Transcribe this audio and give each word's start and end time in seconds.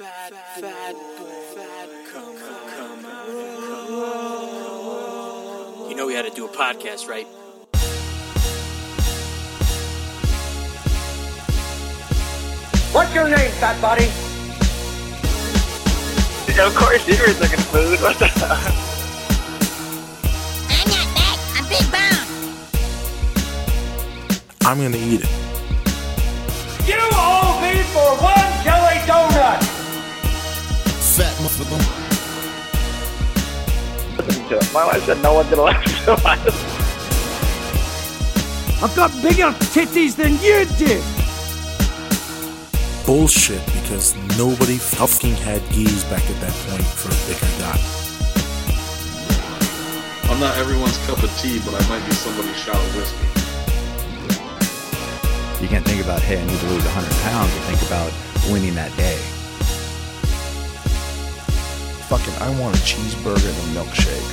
Fat, 0.00 0.32
fat, 0.58 0.96
fat, 1.54 1.88
come, 2.10 2.34
come, 2.38 3.04
You 5.90 5.94
know 5.94 6.06
we 6.06 6.14
had 6.14 6.24
to 6.24 6.30
do 6.30 6.46
a 6.46 6.48
podcast, 6.48 7.06
right? 7.06 7.26
What's 12.94 13.14
your 13.14 13.28
name, 13.28 13.50
fat 13.60 13.78
body? 13.82 14.06
Of 16.58 16.74
course, 16.74 17.06
you 17.06 17.18
were 17.20 17.34
looking 17.38 17.60
food. 17.68 18.00
What 18.00 18.18
the 18.18 18.28
hell? 18.28 18.56
I'm 20.70 20.88
not 20.88 21.08
fat. 21.14 21.38
I'm 21.56 21.68
big 21.68 21.86
bone. 21.92 22.26
I'm 24.62 24.78
gonna 24.80 24.96
eat 24.96 25.20
it. 25.24 25.28
You 26.88 26.96
owe 27.12 27.60
me 27.60 27.82
for 27.92 28.16
one 28.24 28.49
Fat 31.64 31.80
motherfucker. 31.80 32.06
Listen 34.26 34.48
to 34.48 34.56
it. 34.56 34.72
My 34.72 34.86
wife 34.86 35.04
said 35.04 35.22
no 35.22 35.34
one's 35.34 35.50
gonna 35.50 35.62
listen 35.62 36.04
to 36.04 36.12
us. 36.12 36.80
I've 38.82 38.96
got 38.96 39.10
bigger 39.22 39.52
titties 39.74 40.16
than 40.16 40.38
you 40.40 40.64
do! 40.78 41.02
Bullshit 43.04 43.64
because 43.66 44.16
nobody 44.38 44.78
fucking 44.78 45.34
had 45.34 45.60
gis 45.70 46.04
back 46.04 46.22
at 46.30 46.40
that 46.40 46.52
point 46.68 46.84
for 46.84 47.08
a 47.08 47.16
bigger 47.28 47.50
guy. 47.58 47.78
I'm 50.30 50.40
not 50.40 50.56
everyone's 50.56 50.96
cup 51.06 51.22
of 51.22 51.30
tea, 51.38 51.60
but 51.64 51.74
I 51.74 51.88
might 51.88 52.06
be 52.06 52.12
somebody's 52.14 52.56
shot 52.56 52.76
of 52.76 52.96
whiskey. 52.96 53.26
You 55.62 55.68
can't 55.68 55.84
think 55.84 56.02
about, 56.02 56.22
hey, 56.22 56.40
I 56.40 56.44
need 56.46 56.58
to 56.58 56.66
lose 56.68 56.84
100 56.84 57.12
pounds. 57.20 57.52
You 57.52 57.60
think 57.68 57.82
about 57.86 58.10
winning 58.50 58.74
that 58.76 58.96
day. 58.96 59.18
Fucking, 62.10 62.34
I 62.40 62.60
want 62.60 62.74
a 62.74 62.80
cheeseburger 62.80 63.48
and 63.48 63.76
a 63.76 63.80
milkshake. 63.80 64.28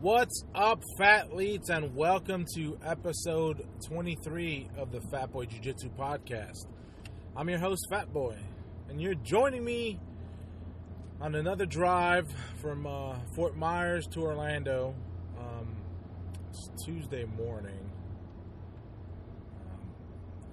What's 0.00 0.42
up, 0.54 0.82
Fathletes, 0.96 1.68
and 1.68 1.94
welcome 1.94 2.46
to 2.54 2.78
episode 2.82 3.66
23 3.86 4.70
of 4.78 4.92
the 4.92 5.02
Fat 5.10 5.30
Boy 5.30 5.44
Jiu 5.44 5.60
Jitsu 5.60 5.90
podcast. 5.90 6.64
I'm 7.36 7.50
your 7.50 7.58
host, 7.58 7.86
Fat 7.90 8.10
Boy, 8.14 8.38
and 8.88 8.98
you're 8.98 9.12
joining 9.12 9.62
me 9.62 10.00
on 11.20 11.34
another 11.34 11.66
drive 11.66 12.32
from 12.62 12.86
uh, 12.86 13.16
Fort 13.34 13.58
Myers 13.58 14.06
to 14.12 14.22
Orlando. 14.22 14.94
Um, 15.38 15.76
it's 16.48 16.70
Tuesday 16.82 17.26
morning. 17.26 17.90
Um, 19.70 19.80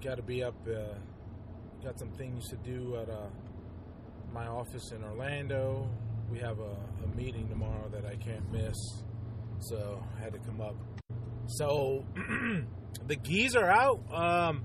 got 0.01 0.15
to 0.15 0.21
be 0.21 0.43
up. 0.43 0.55
Uh, 0.67 0.95
got 1.83 1.97
some 1.99 2.11
things 2.11 2.47
to 2.49 2.55
do 2.57 2.97
at 2.97 3.09
uh, 3.09 3.27
my 4.33 4.47
office 4.47 4.91
in 4.91 5.03
Orlando. 5.03 5.89
We 6.31 6.39
have 6.39 6.59
a, 6.59 6.77
a 7.03 7.15
meeting 7.15 7.47
tomorrow 7.49 7.89
that 7.89 8.05
I 8.05 8.15
can't 8.15 8.51
miss 8.51 8.75
so 9.61 10.03
I 10.17 10.23
had 10.23 10.33
to 10.33 10.39
come 10.39 10.61
up. 10.61 10.75
So 11.47 12.05
the 13.07 13.15
gis 13.15 13.55
are 13.55 13.69
out. 13.69 14.01
Um, 14.13 14.63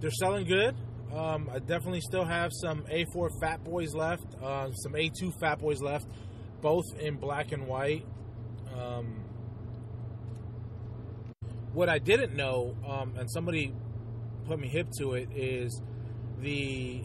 they're 0.00 0.10
selling 0.10 0.46
good. 0.46 0.74
Um, 1.14 1.48
I 1.52 1.58
definitely 1.58 2.02
still 2.02 2.24
have 2.24 2.50
some 2.52 2.82
A4 2.82 3.30
Fat 3.40 3.64
Boys 3.64 3.94
left, 3.94 4.26
uh, 4.42 4.70
some 4.72 4.92
A2 4.92 5.32
Fat 5.40 5.58
Boys 5.58 5.80
left, 5.80 6.06
both 6.60 6.84
in 7.00 7.16
black 7.16 7.52
and 7.52 7.66
white. 7.66 8.04
Um, 8.76 9.24
what 11.72 11.88
I 11.88 11.98
didn't 11.98 12.34
know, 12.34 12.76
um, 12.86 13.14
and 13.16 13.30
somebody 13.30 13.72
put 14.46 14.58
me 14.58 14.68
hip 14.68 14.88
to 14.98 15.14
it, 15.14 15.28
is 15.34 15.80
the 16.40 17.02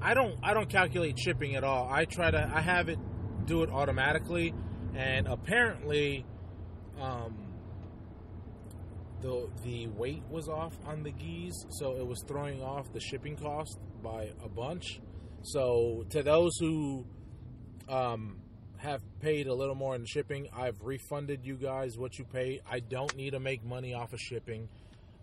I 0.00 0.14
don't 0.14 0.38
I 0.42 0.54
don't 0.54 0.68
calculate 0.68 1.18
shipping 1.18 1.56
at 1.56 1.64
all. 1.64 1.88
I 1.90 2.04
try 2.04 2.30
to 2.30 2.50
I 2.52 2.60
have 2.60 2.88
it 2.88 2.98
do 3.46 3.62
it 3.62 3.70
automatically 3.70 4.54
and 4.94 5.26
apparently 5.26 6.24
um, 7.00 7.52
the 9.22 9.48
the 9.62 9.86
weight 9.88 10.22
was 10.28 10.48
off 10.48 10.76
on 10.86 11.02
the 11.02 11.12
gis, 11.12 11.66
so 11.70 11.96
it 11.96 12.06
was 12.06 12.22
throwing 12.26 12.62
off 12.62 12.92
the 12.92 13.00
shipping 13.00 13.36
cost 13.36 13.78
by 14.02 14.30
a 14.44 14.48
bunch. 14.48 15.00
So 15.42 16.04
to 16.10 16.22
those 16.22 16.52
who 16.58 17.06
um, 17.88 18.38
have 18.76 19.00
paid 19.20 19.46
a 19.46 19.54
little 19.54 19.74
more 19.74 19.94
in 19.94 20.04
shipping, 20.04 20.48
I've 20.54 20.80
refunded 20.82 21.44
you 21.44 21.56
guys 21.56 21.96
what 21.96 22.18
you 22.18 22.24
pay. 22.24 22.60
I 22.68 22.80
don't 22.80 23.16
need 23.16 23.30
to 23.30 23.40
make 23.40 23.64
money 23.64 23.94
off 23.94 24.12
of 24.12 24.20
shipping. 24.20 24.68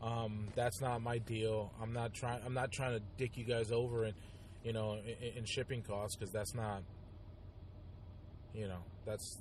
Um, 0.02 0.48
that's 0.56 0.82
not 0.82 1.02
my 1.02 1.18
deal. 1.18 1.72
I'm 1.82 1.94
not 1.94 2.14
trying. 2.14 2.42
I'm 2.46 2.54
not 2.54 2.72
trying 2.72 2.98
to 2.98 3.02
dick 3.18 3.36
you 3.36 3.44
guys 3.44 3.72
over 3.72 4.06
in, 4.06 4.14
you 4.64 4.72
know, 4.72 4.94
in, 4.94 5.38
in 5.40 5.46
shipping 5.46 5.82
costs 5.82 6.16
because 6.16 6.32
that's 6.32 6.56
not. 6.56 6.84
You 8.54 8.68
know, 8.68 8.80
that's 9.06 9.40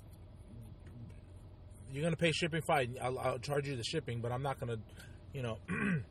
you're 1.91 2.03
gonna 2.03 2.15
pay 2.15 2.31
shipping 2.31 2.61
fine. 2.61 2.97
I'll, 3.01 3.17
I'll 3.19 3.39
charge 3.39 3.67
you 3.67 3.75
the 3.75 3.83
shipping, 3.83 4.19
but 4.21 4.31
I'm 4.31 4.43
not 4.43 4.59
gonna, 4.59 4.77
you 5.33 5.41
know, 5.41 5.57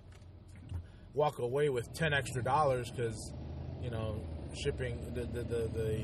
walk 1.14 1.38
away 1.38 1.68
with 1.68 1.92
ten 1.94 2.12
extra 2.12 2.42
dollars 2.42 2.90
because, 2.90 3.32
you 3.82 3.90
know, 3.90 4.20
shipping 4.54 5.12
the 5.14 5.22
the, 5.22 5.42
the 5.42 5.68
the 5.68 6.00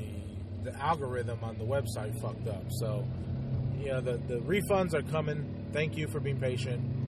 the 0.71 0.79
algorithm 0.79 1.43
on 1.43 1.57
the 1.57 1.65
website 1.65 2.19
fucked 2.21 2.47
up. 2.47 2.63
So, 2.79 3.05
you 3.79 3.87
know, 3.87 4.01
the 4.01 4.17
the 4.27 4.39
refunds 4.39 4.93
are 4.93 5.03
coming. 5.03 5.67
Thank 5.73 5.97
you 5.97 6.07
for 6.07 6.19
being 6.19 6.39
patient. 6.39 7.04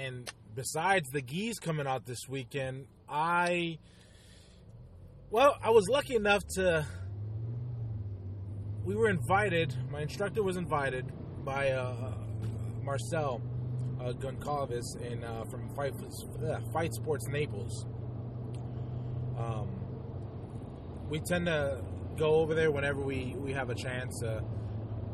And 0.00 0.30
besides 0.54 1.10
the 1.10 1.20
gis 1.20 1.58
coming 1.58 1.86
out 1.86 2.06
this 2.06 2.28
weekend, 2.28 2.86
I 3.08 3.78
well, 5.30 5.56
I 5.62 5.70
was 5.70 5.88
lucky 5.88 6.16
enough 6.16 6.42
to. 6.56 6.86
We 8.82 8.94
were 8.96 9.10
invited. 9.10 9.76
My 9.90 10.00
instructor 10.00 10.42
was 10.42 10.56
invited 10.56 11.12
by 11.44 11.70
uh, 11.72 12.14
Marcel 12.82 13.42
uh, 14.00 14.04
uh, 14.04 15.44
from 15.44 15.68
Fight, 15.76 15.92
uh, 15.94 16.60
Fight 16.72 16.94
Sports 16.94 17.28
Naples. 17.28 17.86
Um, 19.38 19.68
we 21.10 21.20
tend 21.20 21.46
to 21.46 21.84
go 22.16 22.36
over 22.36 22.54
there 22.54 22.70
whenever 22.70 23.02
we, 23.02 23.34
we 23.36 23.52
have 23.52 23.68
a 23.68 23.74
chance. 23.74 24.22
Uh, 24.22 24.40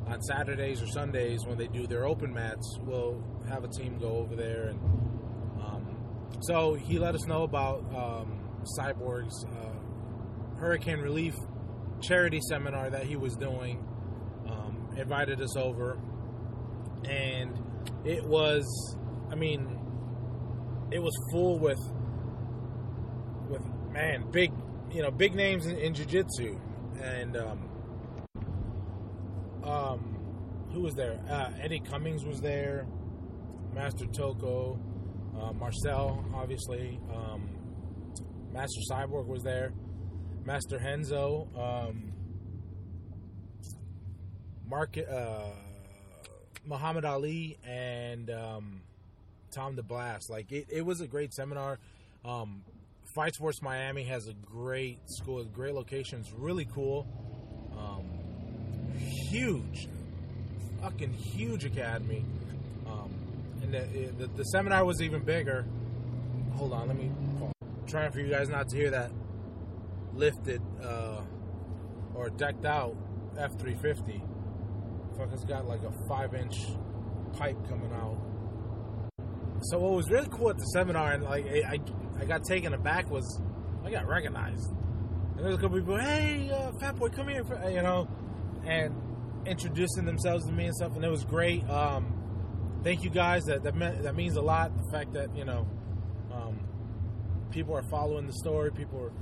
on 0.07 0.23
Saturdays 0.23 0.81
or 0.81 0.87
Sundays 0.87 1.45
when 1.45 1.59
they 1.59 1.67
do 1.67 1.87
their 1.87 2.07
open 2.07 2.33
mats, 2.33 2.79
we'll 2.83 3.21
have 3.49 3.65
a 3.65 3.69
team 3.69 3.99
go 3.99 4.17
over 4.17 4.35
there, 4.37 4.69
and 4.69 4.81
um, 5.61 5.97
so 6.41 6.75
he 6.75 6.99
let 6.99 7.15
us 7.15 7.27
know 7.27 7.43
about 7.43 7.79
um, 7.95 8.41
Cyborg's 8.79 9.45
uh, 9.45 10.59
hurricane 10.59 10.99
relief 11.01 11.35
charity 12.01 12.41
seminar 12.49 12.91
that 12.91 13.05
he 13.05 13.17
was 13.17 13.37
doing. 13.37 13.85
Um, 14.49 14.89
invited 14.97 15.41
us 15.41 15.57
over, 15.57 15.99
and 17.05 17.59
it 18.05 18.25
was, 18.25 18.97
I 19.31 19.35
mean, 19.35 19.79
it 20.91 21.01
was 21.03 21.13
full 21.33 21.59
with 21.59 21.81
with 23.49 23.63
man, 23.91 24.31
big, 24.31 24.53
you 24.91 25.03
know, 25.03 25.11
big 25.11 25.35
names 25.35 25.67
in, 25.67 25.77
in 25.79 25.95
jiu-jitsu, 25.95 26.59
and 27.03 27.37
um, 27.37 27.69
um, 29.65 30.17
who 30.73 30.81
was 30.81 30.95
there? 30.95 31.21
Uh, 31.29 31.51
Eddie 31.61 31.81
Cummings 31.81 32.25
was 32.25 32.41
there, 32.41 32.87
Master 33.77 34.07
Toko, 34.07 34.81
uh, 35.39 35.53
Marcel, 35.53 36.25
obviously, 36.35 36.99
um, 37.13 37.47
Master 38.51 38.81
Cyborg 38.91 39.27
was 39.27 39.43
there, 39.43 39.71
Master 40.47 40.79
Renzo, 40.79 41.47
um, 41.55 42.15
Mark, 44.67 44.97
uh, 44.97 45.51
Muhammad 46.65 47.05
Ali, 47.05 47.59
and 47.65 48.31
um, 48.31 48.81
Tom 49.51 49.77
DeBlass. 49.77 50.31
Like 50.31 50.51
it, 50.53 50.69
it 50.71 50.81
was 50.81 51.03
a 51.03 51.07
great 51.07 51.35
seminar. 51.35 51.79
Um, 52.25 52.63
Fight 53.15 53.35
Sports 53.35 53.61
Miami 53.61 54.05
has 54.05 54.27
a 54.27 54.33
great 54.33 55.01
school, 55.05 55.45
great 55.45 55.75
locations, 55.75 56.33
really 56.33 56.65
cool, 56.65 57.07
um, 57.77 58.09
huge, 59.29 59.87
fucking 60.81 61.13
huge 61.13 61.67
academy. 61.67 62.25
And 63.67 63.75
the, 63.75 64.13
the 64.19 64.27
the 64.29 64.45
seminar 64.45 64.85
was 64.85 65.03
even 65.03 65.23
bigger. 65.25 65.67
Hold 66.55 66.73
on, 66.73 66.87
let 66.89 66.97
me 66.97 67.11
trying 67.87 68.13
for 68.13 68.21
you 68.21 68.29
guys 68.29 68.49
not 68.49 68.69
to 68.69 68.77
hear 68.77 68.91
that 68.91 69.11
lifted 70.15 70.61
uh, 70.83 71.21
or 72.15 72.31
decked 72.31 72.65
out 72.65 72.97
F 73.39 73.59
three 73.59 73.77
fifty. 73.83 74.23
Fucker's 75.19 75.45
got 75.45 75.67
like 75.67 75.83
a 75.83 75.93
five 76.09 76.35
inch 76.35 76.57
pipe 77.37 77.57
coming 77.69 77.93
out. 77.93 78.17
So 79.63 79.79
what 79.79 79.93
was 79.93 80.11
really 80.11 80.29
cool 80.31 80.51
at 80.51 80.59
the 80.59 80.65
seminar 80.67 81.13
and 81.13 81.25
like 81.25 81.47
I 81.47 81.79
I 82.21 82.25
got 82.25 82.45
taken 82.45 82.73
aback 82.73 83.11
was 83.11 83.41
I 83.85 83.91
got 83.91 84.07
recognized. 84.07 84.71
And 85.37 85.45
there's 85.45 85.57
a 85.57 85.59
couple 85.59 85.79
people, 85.79 86.01
hey, 86.01 86.51
uh, 86.51 86.73
fat 86.81 86.97
boy, 86.97 87.09
come 87.09 87.29
here, 87.29 87.43
you 87.69 87.83
know, 87.83 88.09
and 88.65 88.95
introducing 89.45 90.07
themselves 90.07 90.47
to 90.47 90.53
me 90.53 90.65
and 90.65 90.75
stuff, 90.75 90.97
and 90.97 91.05
it 91.05 91.11
was 91.11 91.25
great. 91.25 91.69
Um, 91.69 92.26
thank 92.87 93.03
you 93.03 93.11
guys. 93.11 93.43
That 93.45 93.65
that, 93.65 93.75
that 94.05 94.15
means 94.15 94.37
a 94.37 94.41
lot. 94.41 94.71
The 94.77 94.91
fact 94.97 95.13
that 95.15 95.29
you 95.37 95.45
know 95.45 95.67
Um, 96.37 96.61
people 97.51 97.75
are 97.75 97.87
following 97.91 98.27
the 98.27 98.33
story. 98.45 98.71
People 98.71 99.01
are 99.01 99.13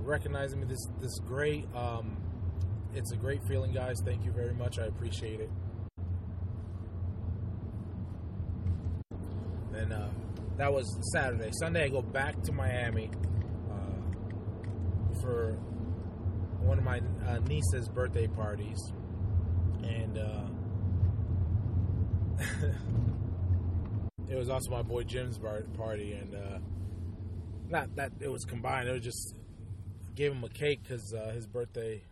recognizing 0.00 0.60
me. 0.60 0.66
This 0.66 0.84
this 1.00 1.18
great. 1.20 1.64
Um, 1.74 2.16
it's 2.94 3.12
a 3.12 3.16
great 3.16 3.42
feeling, 3.48 3.72
guys. 3.72 3.96
Thank 4.04 4.24
you 4.24 4.32
very 4.32 4.54
much. 4.54 4.78
I 4.78 4.86
appreciate 4.86 5.40
it. 5.40 5.50
And 9.74 9.92
uh, 9.92 10.08
that 10.56 10.72
was 10.72 10.86
Saturday. 11.12 11.50
Sunday, 11.60 11.84
I 11.84 11.88
go 11.88 12.02
back 12.02 12.40
to 12.42 12.52
Miami 12.52 13.10
uh, 13.74 14.00
for 15.20 15.52
one 16.60 16.78
of 16.78 16.84
my 16.84 17.00
uh, 17.26 17.38
niece's 17.50 17.88
birthday 17.88 18.28
parties, 18.28 18.80
and 19.82 20.18
uh, 20.18 20.46
it 24.28 24.36
was 24.36 24.48
also 24.48 24.70
my 24.70 24.82
boy 24.82 25.02
Jim's 25.04 25.38
party, 25.38 26.12
and 26.12 26.34
uh, 26.34 26.58
not 27.68 27.94
that 27.96 28.12
it 28.20 28.30
was 28.30 28.44
combined. 28.44 28.88
It 28.88 28.92
was 28.92 29.02
just 29.02 29.34
gave 30.14 30.32
him 30.32 30.44
a 30.44 30.48
cake 30.48 30.80
because 30.82 31.12
uh, 31.12 31.32
his 31.34 31.46
birthday. 31.46 32.02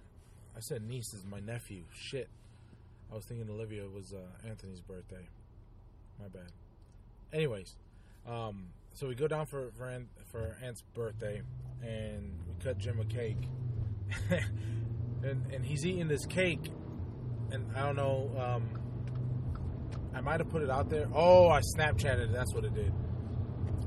I 0.54 0.60
said 0.60 0.82
niece 0.82 1.14
is 1.14 1.24
my 1.24 1.40
nephew. 1.40 1.84
Shit, 1.94 2.28
I 3.10 3.14
was 3.14 3.24
thinking 3.24 3.48
Olivia 3.48 3.84
was 3.88 4.12
uh, 4.12 4.48
Anthony's 4.48 4.80
birthday. 4.80 5.28
My 6.20 6.28
bad. 6.28 6.52
Anyways, 7.32 7.74
um, 8.28 8.68
so 8.94 9.08
we 9.08 9.14
go 9.14 9.26
down 9.26 9.46
for 9.46 9.70
for, 9.76 9.88
Aunt, 9.88 10.08
for 10.30 10.58
Aunt's 10.62 10.82
birthday, 10.94 11.40
and 11.82 12.38
we 12.46 12.62
cut 12.62 12.78
Jim 12.78 13.00
a 13.00 13.04
cake, 13.04 13.48
and 15.22 15.46
and 15.52 15.64
he's 15.64 15.86
eating 15.86 16.08
this 16.08 16.26
cake, 16.26 16.70
and 17.50 17.66
I 17.74 17.86
don't 17.86 17.96
know. 17.96 18.30
Um, 18.38 18.81
might 20.22 20.40
have 20.40 20.48
put 20.48 20.62
it 20.62 20.70
out 20.70 20.88
there. 20.88 21.08
Oh, 21.14 21.48
I 21.48 21.60
Snapchatted 21.76 22.30
it. 22.30 22.32
That's 22.32 22.54
what 22.54 22.64
it 22.64 22.74
did. 22.74 22.92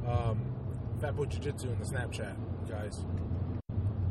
Um, 0.07 0.53
Fat 1.01 1.15
Boy 1.15 1.25
Jiu 1.25 1.39
Jitsu 1.39 1.69
in 1.69 1.79
the 1.79 1.85
Snapchat, 1.85 2.35
guys. 2.69 3.05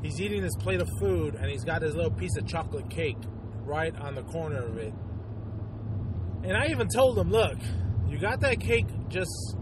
He's 0.03 0.21
eating 0.21 0.43
this 0.43 0.55
plate 0.57 0.81
of 0.81 0.89
food, 0.99 1.35
and 1.35 1.51
he's 1.51 1.65
got 1.65 1.83
his 1.83 1.95
little 1.95 2.11
piece 2.11 2.37
of 2.37 2.47
chocolate 2.47 2.91
cake 2.91 3.17
right 3.65 3.95
on 3.97 4.15
the 4.15 4.23
corner 4.23 4.65
of 4.65 4.77
it. 4.77 4.93
And 6.43 6.57
I 6.57 6.67
even 6.67 6.89
told 6.89 7.19
him, 7.19 7.31
look, 7.31 7.57
you 8.07 8.19
got 8.19 8.41
that 8.41 8.61
cake 8.61 8.87
just 9.09 9.57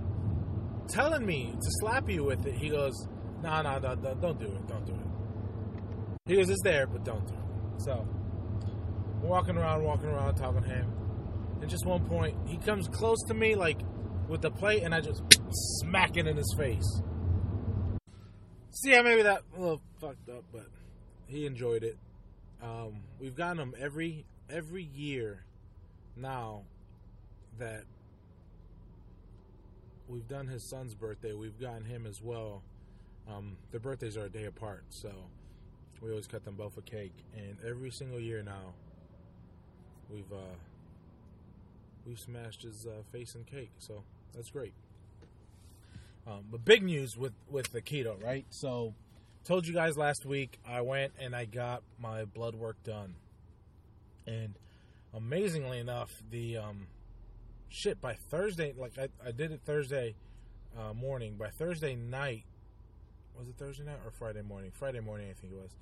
telling 0.89 1.25
me 1.25 1.53
to 1.53 1.71
slap 1.81 2.09
you 2.09 2.25
with 2.25 2.45
it. 2.47 2.55
He 2.55 2.71
goes, 2.71 2.93
no, 3.43 3.63
no, 3.63 3.79
no, 3.79 3.95
no, 3.95 4.15
don't 4.15 4.39
do 4.39 4.47
it. 4.47 4.67
Don't 4.67 4.85
do 4.85 4.93
it. 4.93 5.79
He 6.27 6.37
goes, 6.37 6.51
it's 6.51 6.63
there, 6.63 6.87
but 6.87 7.05
don't 7.05 7.27
do 7.27 7.35
it. 7.35 7.83
So, 7.83 8.07
walking 9.23 9.57
around, 9.57 9.85
walking 9.85 10.09
around, 10.09 10.35
talking 10.35 10.63
to 10.63 10.69
him. 10.69 11.02
And 11.63 11.71
just 11.71 11.87
one 11.87 12.05
point, 12.07 12.37
he 12.49 12.57
comes 12.57 12.89
close 12.89 13.23
to 13.29 13.35
me, 13.35 13.55
like, 13.55 13.81
with 14.29 14.43
the 14.43 14.51
plate, 14.51 14.83
and 14.83 14.93
I 14.93 15.01
just 15.01 15.23
smack 15.81 16.17
it 16.17 16.27
in 16.27 16.37
his 16.37 16.53
face. 16.59 17.01
See, 18.73 18.91
yeah, 18.91 19.03
maybe 19.03 19.23
that 19.23 19.43
a 19.57 19.61
little 19.61 19.81
fucked 20.01 20.29
up, 20.29 20.43
but 20.53 20.67
he 21.29 21.47
enjoyed 21.47 21.85
it. 21.85 21.97
Um, 22.61 23.03
we've 23.21 23.37
gotten 23.37 23.61
him 23.61 23.75
every 23.79 24.25
every 24.51 24.83
year 24.83 25.45
now 26.17 26.63
that 27.59 27.85
we've 30.09 30.27
done 30.27 30.49
his 30.49 30.69
son's 30.69 30.95
birthday. 30.95 31.33
We've 31.33 31.59
gotten 31.61 31.85
him 31.85 32.07
as 32.07 32.21
well. 32.21 32.63
Um, 33.31 33.57
their 33.71 33.81
birthdays 33.81 34.17
are 34.17 34.25
a 34.25 34.29
day 34.29 34.47
apart, 34.47 34.83
so 34.89 35.13
we 36.01 36.11
always 36.11 36.27
cut 36.27 36.45
them 36.45 36.57
both 36.57 36.77
a 36.77 36.83
cake. 36.83 37.15
And 37.37 37.57
every 37.65 37.91
single 37.93 38.19
year 38.19 38.43
now, 38.43 38.75
we've 40.11 40.33
uh, 40.33 40.57
we've 42.07 42.19
smashed 42.19 42.63
his 42.63 42.87
uh, 42.87 43.03
face 43.11 43.35
in 43.35 43.45
cake. 43.45 43.71
So 43.79 44.03
that's 44.35 44.51
great. 44.51 44.75
Um, 46.27 46.45
but 46.51 46.65
big 46.65 46.83
news 46.83 47.17
with 47.17 47.33
with 47.51 47.73
the 47.73 47.83
keto, 47.83 48.23
right? 48.23 48.47
So, 48.51 48.95
told 49.45 49.67
you 49.67 49.75
guys 49.75 49.97
last 49.97 50.25
week 50.25 50.59
I 50.67 50.81
went 50.81 51.13
and 51.19 51.35
I 51.35 51.47
got 51.47 51.83
my 51.99 52.25
blood 52.25 52.55
work 52.55 52.83
done, 52.85 53.15
and 54.27 54.55
amazingly 55.13 55.81
enough, 55.81 56.11
the 56.31 56.59
um, 56.59 56.87
shit 57.69 58.01
by 58.01 58.15
Thursday, 58.31 58.73
like 58.77 58.99
I, 58.99 59.09
I 59.27 59.33
did 59.33 59.51
it 59.51 59.63
Thursday 59.65 60.15
uh, 60.79 60.95
morning. 60.95 61.35
By 61.37 61.49
Thursday 61.49 61.97
night, 61.97 62.45
was 63.37 63.49
it 63.49 63.57
Thursday 63.59 63.85
night 63.85 63.99
or 64.05 64.13
Friday 64.13 64.43
morning? 64.43 64.71
Friday 64.73 65.01
morning, 65.01 65.29
I 65.29 65.35
think 65.35 65.53
it 65.53 65.61
was. 65.61 65.77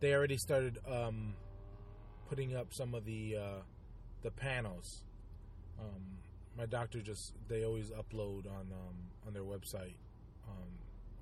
They 0.00 0.12
already 0.12 0.38
started 0.38 0.78
um, 0.90 1.34
putting 2.28 2.56
up 2.56 2.74
some 2.74 2.94
of 2.94 3.04
the 3.04 3.36
uh, 3.36 3.62
the 4.22 4.32
panels. 4.32 5.04
Um, 5.78 6.02
my 6.56 6.66
doctor 6.66 7.00
just 7.00 7.32
they 7.48 7.64
always 7.64 7.90
upload 7.90 8.46
on 8.46 8.66
um, 8.72 8.96
on 9.26 9.32
their 9.32 9.42
website 9.42 9.94
um, 10.48 10.68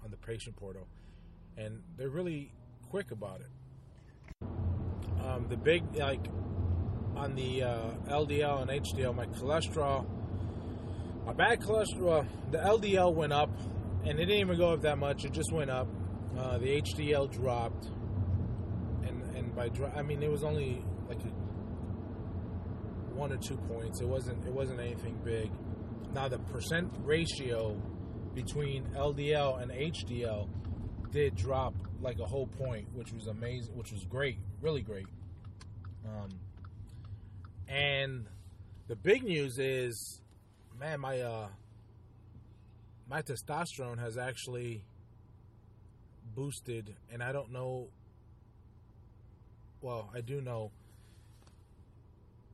on 0.04 0.10
the 0.10 0.16
patient 0.16 0.56
portal, 0.56 0.86
and 1.56 1.82
they're 1.96 2.10
really 2.10 2.52
quick 2.90 3.10
about 3.10 3.40
it. 3.40 4.46
Um, 5.24 5.46
the 5.48 5.56
big 5.56 5.82
like 5.96 6.26
on 7.16 7.34
the 7.34 7.62
uh, 7.62 7.90
LDL 8.08 8.62
and 8.62 8.70
HDL, 8.70 9.14
my 9.14 9.26
cholesterol, 9.26 10.06
my 11.24 11.32
bad 11.32 11.60
cholesterol, 11.60 12.26
the 12.50 12.58
LDL 12.58 13.14
went 13.14 13.32
up, 13.32 13.50
and 14.04 14.18
it 14.18 14.26
didn't 14.26 14.40
even 14.40 14.56
go 14.56 14.72
up 14.72 14.82
that 14.82 14.98
much. 14.98 15.24
It 15.24 15.32
just 15.32 15.52
went 15.52 15.70
up. 15.70 15.88
Uh, 16.36 16.58
the 16.58 16.80
HDL 16.82 17.30
dropped, 17.30 17.86
and 19.06 19.22
and 19.36 19.54
by 19.54 19.68
dro- 19.68 19.92
I 19.94 20.02
mean 20.02 20.22
it 20.22 20.30
was 20.30 20.42
only 20.44 20.84
like 21.08 21.18
a 21.20 21.41
one 23.22 23.32
or 23.32 23.36
two 23.36 23.56
points. 23.56 24.00
It 24.00 24.08
wasn't 24.08 24.44
it 24.44 24.52
wasn't 24.52 24.80
anything 24.80 25.16
big. 25.24 25.52
Now 26.12 26.26
the 26.26 26.38
percent 26.38 26.92
ratio 27.04 27.80
between 28.34 28.82
LDL 28.96 29.62
and 29.62 29.70
HDL 29.70 30.48
did 31.12 31.36
drop 31.36 31.72
like 32.00 32.18
a 32.18 32.24
whole 32.24 32.48
point, 32.48 32.92
which 32.92 33.12
was 33.12 33.28
amazing, 33.28 33.76
which 33.76 33.92
was 33.92 34.04
great, 34.06 34.38
really 34.60 34.82
great. 34.82 35.06
Um, 36.04 36.30
and 37.68 38.26
the 38.88 38.96
big 38.96 39.22
news 39.22 39.56
is, 39.60 40.20
man, 40.80 40.98
my 40.98 41.20
uh, 41.20 41.46
my 43.08 43.22
testosterone 43.22 44.00
has 44.00 44.18
actually 44.18 44.82
boosted, 46.34 46.96
and 47.12 47.22
I 47.22 47.30
don't 47.30 47.52
know. 47.52 47.86
Well, 49.80 50.10
I 50.12 50.22
do 50.22 50.40
know 50.40 50.72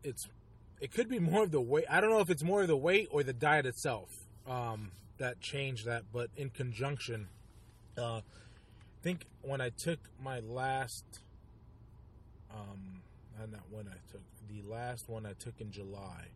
it's 0.05 0.29
it 0.81 0.93
could 0.93 1.09
be 1.09 1.19
more 1.19 1.43
of 1.43 1.51
the 1.51 1.61
weight. 1.61 1.85
I 1.91 2.01
don't 2.01 2.11
know 2.11 2.21
if 2.21 2.31
it's 2.31 2.43
more 2.43 2.63
of 2.63 2.69
the 2.69 2.77
weight 2.77 3.09
or 3.11 3.23
the 3.23 3.33
diet 3.33 3.67
itself 3.67 4.09
um, 4.47 4.93
that 5.19 5.41
changed 5.41 5.87
that, 5.87 6.05
but 6.13 6.31
in 6.37 6.51
conjunction, 6.51 7.29
uh, 7.97 8.21
I 8.21 9.03
think 9.03 9.27
when 9.43 9.61
I 9.61 9.71
took 9.71 9.99
my 10.23 10.41
last, 10.41 11.05
um, 12.53 13.03
not 13.39 13.63
when 13.71 13.89
I 13.89 13.97
took 14.11 14.23
the 14.49 14.69
last 14.69 15.09
one 15.09 15.27
I 15.27 15.33
took 15.33 15.61
in 15.61 15.71
July, 15.71 16.29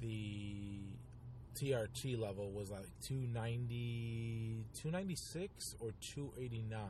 the 0.00 0.80
TRT 1.54 2.18
level 2.18 2.50
was 2.50 2.70
like 2.70 2.88
290, 3.02 4.64
296 4.74 5.76
or 5.80 5.90
289. 6.00 6.80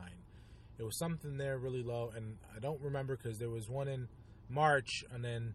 It 0.77 0.83
was 0.83 0.97
something 0.97 1.37
there 1.37 1.57
really 1.57 1.83
low, 1.83 2.11
and 2.15 2.37
I 2.55 2.59
don't 2.59 2.81
remember 2.81 3.17
because 3.17 3.37
there 3.37 3.49
was 3.49 3.69
one 3.69 3.87
in 3.87 4.07
March, 4.49 5.03
and 5.13 5.23
then 5.23 5.53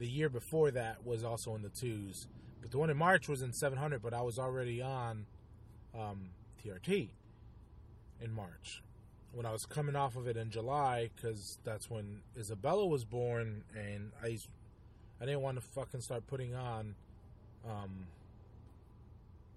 the 0.00 0.08
year 0.08 0.30
before 0.30 0.70
that 0.70 1.06
was 1.06 1.22
also 1.22 1.54
in 1.54 1.62
the 1.62 1.68
twos. 1.68 2.26
But 2.62 2.70
the 2.70 2.78
one 2.78 2.90
in 2.90 2.96
March 2.96 3.28
was 3.28 3.42
in 3.42 3.52
700, 3.52 4.02
but 4.02 4.14
I 4.14 4.22
was 4.22 4.38
already 4.38 4.80
on 4.82 5.26
um, 5.94 6.30
TRT 6.64 7.10
in 8.20 8.32
March. 8.32 8.82
When 9.32 9.46
I 9.46 9.52
was 9.52 9.66
coming 9.66 9.94
off 9.94 10.16
of 10.16 10.26
it 10.26 10.36
in 10.36 10.50
July, 10.50 11.10
because 11.14 11.58
that's 11.64 11.88
when 11.88 12.22
Isabella 12.36 12.86
was 12.86 13.04
born, 13.04 13.62
and 13.76 14.10
I, 14.22 14.38
I 15.20 15.26
didn't 15.26 15.42
want 15.42 15.60
to 15.60 15.62
fucking 15.74 16.00
start 16.00 16.26
putting 16.26 16.54
on 16.54 16.94
um, 17.68 18.06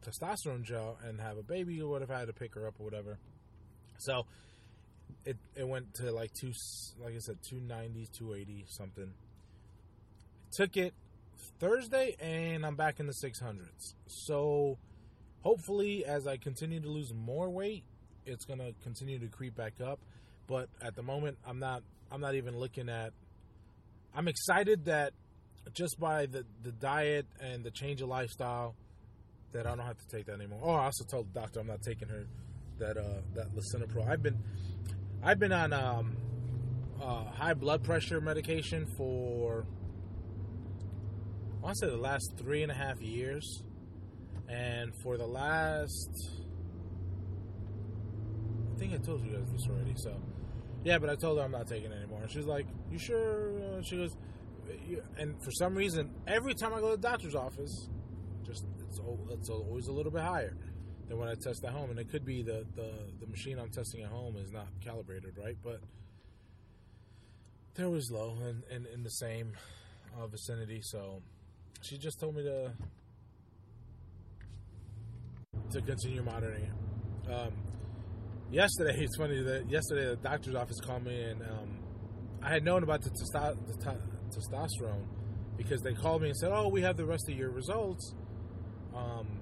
testosterone 0.05 0.63
gel 0.63 0.97
and 1.07 1.21
have 1.21 1.37
a 1.37 1.43
baby 1.43 1.81
or 1.81 1.89
whatever. 1.89 2.13
I 2.13 2.19
had 2.19 2.27
to 2.27 2.33
pick 2.33 2.53
her 2.55 2.67
up 2.67 2.75
or 2.79 2.83
whatever. 2.83 3.17
So 3.97 4.25
it 5.25 5.37
it 5.55 5.67
went 5.67 5.93
to 5.95 6.11
like 6.11 6.33
two, 6.33 6.51
like 7.01 7.15
I 7.15 7.19
said, 7.19 7.37
two 7.41 7.61
nineties, 7.61 8.09
two 8.09 8.33
eighty 8.33 8.65
something 8.67 9.13
took 10.53 10.77
it 10.77 10.93
Thursday 11.59 12.15
and 12.19 12.65
I'm 12.65 12.75
back 12.75 12.99
in 12.99 13.07
the 13.07 13.13
600s. 13.13 13.93
So 14.07 14.77
hopefully 15.41 16.05
as 16.05 16.27
I 16.27 16.37
continue 16.37 16.79
to 16.79 16.89
lose 16.89 17.13
more 17.13 17.49
weight, 17.49 17.83
it's 18.25 18.45
to 18.45 18.73
continue 18.83 19.19
to 19.19 19.27
creep 19.27 19.55
back 19.55 19.73
up, 19.83 19.99
but 20.47 20.69
at 20.81 20.95
the 20.95 21.03
moment 21.03 21.37
I'm 21.45 21.59
not 21.59 21.83
I'm 22.11 22.21
not 22.21 22.35
even 22.35 22.57
looking 22.57 22.89
at 22.89 23.13
I'm 24.15 24.27
excited 24.27 24.85
that 24.85 25.13
just 25.73 25.99
by 25.99 26.25
the 26.25 26.45
the 26.61 26.71
diet 26.71 27.25
and 27.39 27.63
the 27.63 27.71
change 27.71 28.01
of 28.01 28.09
lifestyle 28.09 28.75
that 29.53 29.65
I 29.65 29.75
don't 29.75 29.85
have 29.85 29.97
to 29.97 30.07
take 30.07 30.25
that 30.27 30.33
anymore. 30.33 30.59
Oh, 30.63 30.71
I 30.71 30.85
also 30.85 31.03
told 31.03 31.33
the 31.33 31.39
doctor 31.39 31.59
I'm 31.59 31.67
not 31.67 31.81
taking 31.81 32.07
her 32.09 32.25
that 32.79 32.97
uh 32.97 33.21
that 33.35 33.47
lisinopril. 33.55 34.07
I've 34.07 34.23
been 34.23 34.37
I've 35.23 35.39
been 35.39 35.51
on 35.51 35.73
um 35.73 36.17
uh, 37.01 37.25
high 37.25 37.53
blood 37.53 37.83
pressure 37.83 38.21
medication 38.21 38.85
for 38.85 39.65
I 41.63 41.67
want 41.67 41.77
to 41.77 41.85
say 41.85 41.91
the 41.91 41.97
last 41.97 42.33
three 42.37 42.61
and 42.61 42.69
a 42.69 42.75
half 42.75 43.01
years, 43.01 43.63
and 44.49 44.91
for 45.01 45.17
the 45.17 45.25
last 45.25 46.09
I 48.75 48.77
think 48.77 48.93
I 48.93 48.97
told 48.97 49.23
you 49.23 49.31
guys 49.31 49.49
this 49.49 49.65
already. 49.69 49.93
So, 49.95 50.13
yeah, 50.83 50.97
but 50.97 51.09
I 51.09 51.15
told 51.15 51.37
her 51.37 51.43
I'm 51.45 51.51
not 51.51 51.69
taking 51.69 51.89
it 51.89 51.95
anymore. 51.95 52.19
And 52.23 52.29
she's 52.29 52.43
like, 52.43 52.65
"You 52.91 52.99
sure?" 52.99 53.61
Uh, 53.61 53.81
she 53.81 53.95
goes, 53.95 54.17
and 55.17 55.41
for 55.41 55.51
some 55.51 55.73
reason, 55.73 56.11
every 56.27 56.53
time 56.53 56.73
I 56.73 56.81
go 56.81 56.91
to 56.91 56.97
the 56.97 57.07
doctor's 57.07 57.33
office, 57.33 57.87
just 58.45 58.65
it's 58.81 58.99
it's 59.31 59.49
always 59.49 59.87
a 59.87 59.93
little 59.93 60.11
bit 60.11 60.21
higher 60.21 60.57
than 61.07 61.17
when 61.17 61.29
I 61.29 61.35
test 61.35 61.63
at 61.63 61.71
home. 61.71 61.91
And 61.91 61.97
it 61.97 62.09
could 62.09 62.25
be 62.25 62.41
the 62.41 62.65
the 62.75 62.91
the 63.21 63.27
machine 63.27 63.57
I'm 63.57 63.69
testing 63.69 64.03
at 64.03 64.09
home 64.09 64.35
is 64.35 64.51
not 64.51 64.67
calibrated 64.83 65.37
right, 65.37 65.55
but 65.63 65.79
there 67.75 67.89
was 67.89 68.11
low 68.11 68.37
and 68.43 68.63
in, 68.69 68.85
in, 68.93 69.03
the 69.03 69.09
same 69.09 69.53
uh, 70.19 70.27
vicinity. 70.27 70.81
So 70.83 71.23
she 71.81 71.97
just 71.97 72.19
told 72.19 72.35
me 72.35 72.43
to 72.43 72.71
to 75.71 75.81
continue 75.81 76.21
monitoring 76.21 76.63
it. 76.63 77.31
Um, 77.31 77.53
yesterday, 78.51 78.95
it's 78.99 79.17
funny 79.17 79.41
that 79.41 79.69
yesterday 79.69 80.05
the 80.05 80.15
doctor's 80.17 80.55
office 80.55 80.79
called 80.79 81.05
me 81.05 81.23
and 81.23 81.41
um, 81.41 81.79
I 82.41 82.49
had 82.49 82.63
known 82.63 82.83
about 82.83 83.01
the, 83.01 83.09
testo- 83.09 83.57
the 83.67 83.73
t- 83.73 84.37
testosterone 84.37 85.05
because 85.55 85.81
they 85.81 85.93
called 85.93 86.21
me 86.21 86.29
and 86.29 86.37
said, 86.37 86.51
"Oh, 86.53 86.67
we 86.67 86.81
have 86.81 86.97
the 86.97 87.05
rest 87.05 87.29
of 87.29 87.37
your 87.37 87.49
results." 87.51 88.13
Um, 88.93 89.39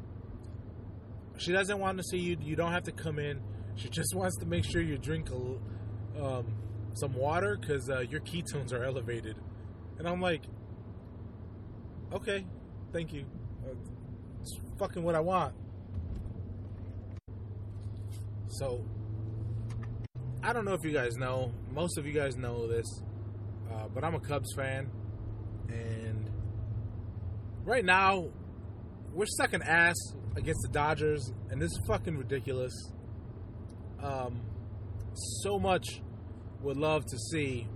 she 1.37 1.51
doesn't 1.51 1.79
want 1.79 1.97
to 1.97 2.03
see 2.03 2.17
you. 2.17 2.37
You 2.39 2.55
don't 2.55 2.71
have 2.71 2.83
to 2.83 2.91
come 2.91 3.17
in. 3.17 3.41
She 3.75 3.89
just 3.89 4.13
wants 4.15 4.37
to 4.37 4.45
make 4.45 4.63
sure 4.63 4.81
you 4.81 4.97
drink 4.97 5.29
a, 5.31 6.23
um, 6.23 6.53
some 6.93 7.15
water 7.15 7.57
because 7.59 7.89
uh, 7.89 8.01
your 8.01 8.21
ketones 8.21 8.71
are 8.71 8.83
elevated. 8.83 9.35
And 9.97 10.07
I'm 10.07 10.21
like, 10.21 10.43
okay, 12.13 12.45
thank 12.91 13.13
you. 13.13 13.25
It's 14.41 14.59
fucking 14.79 15.03
what 15.03 15.15
I 15.15 15.19
want. 15.19 15.53
So, 18.49 18.83
I 20.43 20.53
don't 20.53 20.65
know 20.65 20.73
if 20.73 20.83
you 20.83 20.91
guys 20.91 21.15
know. 21.15 21.53
Most 21.71 21.97
of 21.97 22.05
you 22.05 22.13
guys 22.13 22.35
know 22.35 22.67
this, 22.67 22.85
uh, 23.71 23.87
but 23.93 24.03
I'm 24.03 24.15
a 24.15 24.19
Cubs 24.19 24.53
fan, 24.55 24.89
and 25.69 26.29
right 27.63 27.85
now 27.85 28.27
we're 29.13 29.25
sucking 29.25 29.61
ass 29.61 29.95
against 30.35 30.61
the 30.63 30.69
Dodgers, 30.69 31.31
and 31.49 31.61
this 31.61 31.71
is 31.71 31.81
fucking 31.87 32.17
ridiculous. 32.17 32.73
Um, 34.01 34.41
so 35.13 35.59
much 35.59 36.01
would 36.61 36.77
love 36.77 37.05
to 37.05 37.17
see 37.17 37.67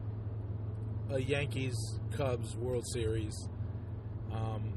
a 1.09 1.19
Yankees 1.19 1.75
Cubs 2.15 2.55
World 2.55 2.85
Series. 2.93 3.33
Um, 4.35 4.73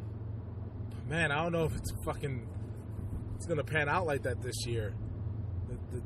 man, 1.08 1.32
I 1.32 1.42
don't 1.42 1.52
know 1.52 1.64
if 1.64 1.74
it's 1.74 1.92
fucking 2.04 2.46
it's 3.36 3.46
gonna 3.46 3.64
pan 3.64 3.88
out 3.88 4.06
like 4.06 4.22
that 4.22 4.40
this 4.42 4.66
year. 4.66 4.94
The, 5.68 5.96
the, 5.96 6.02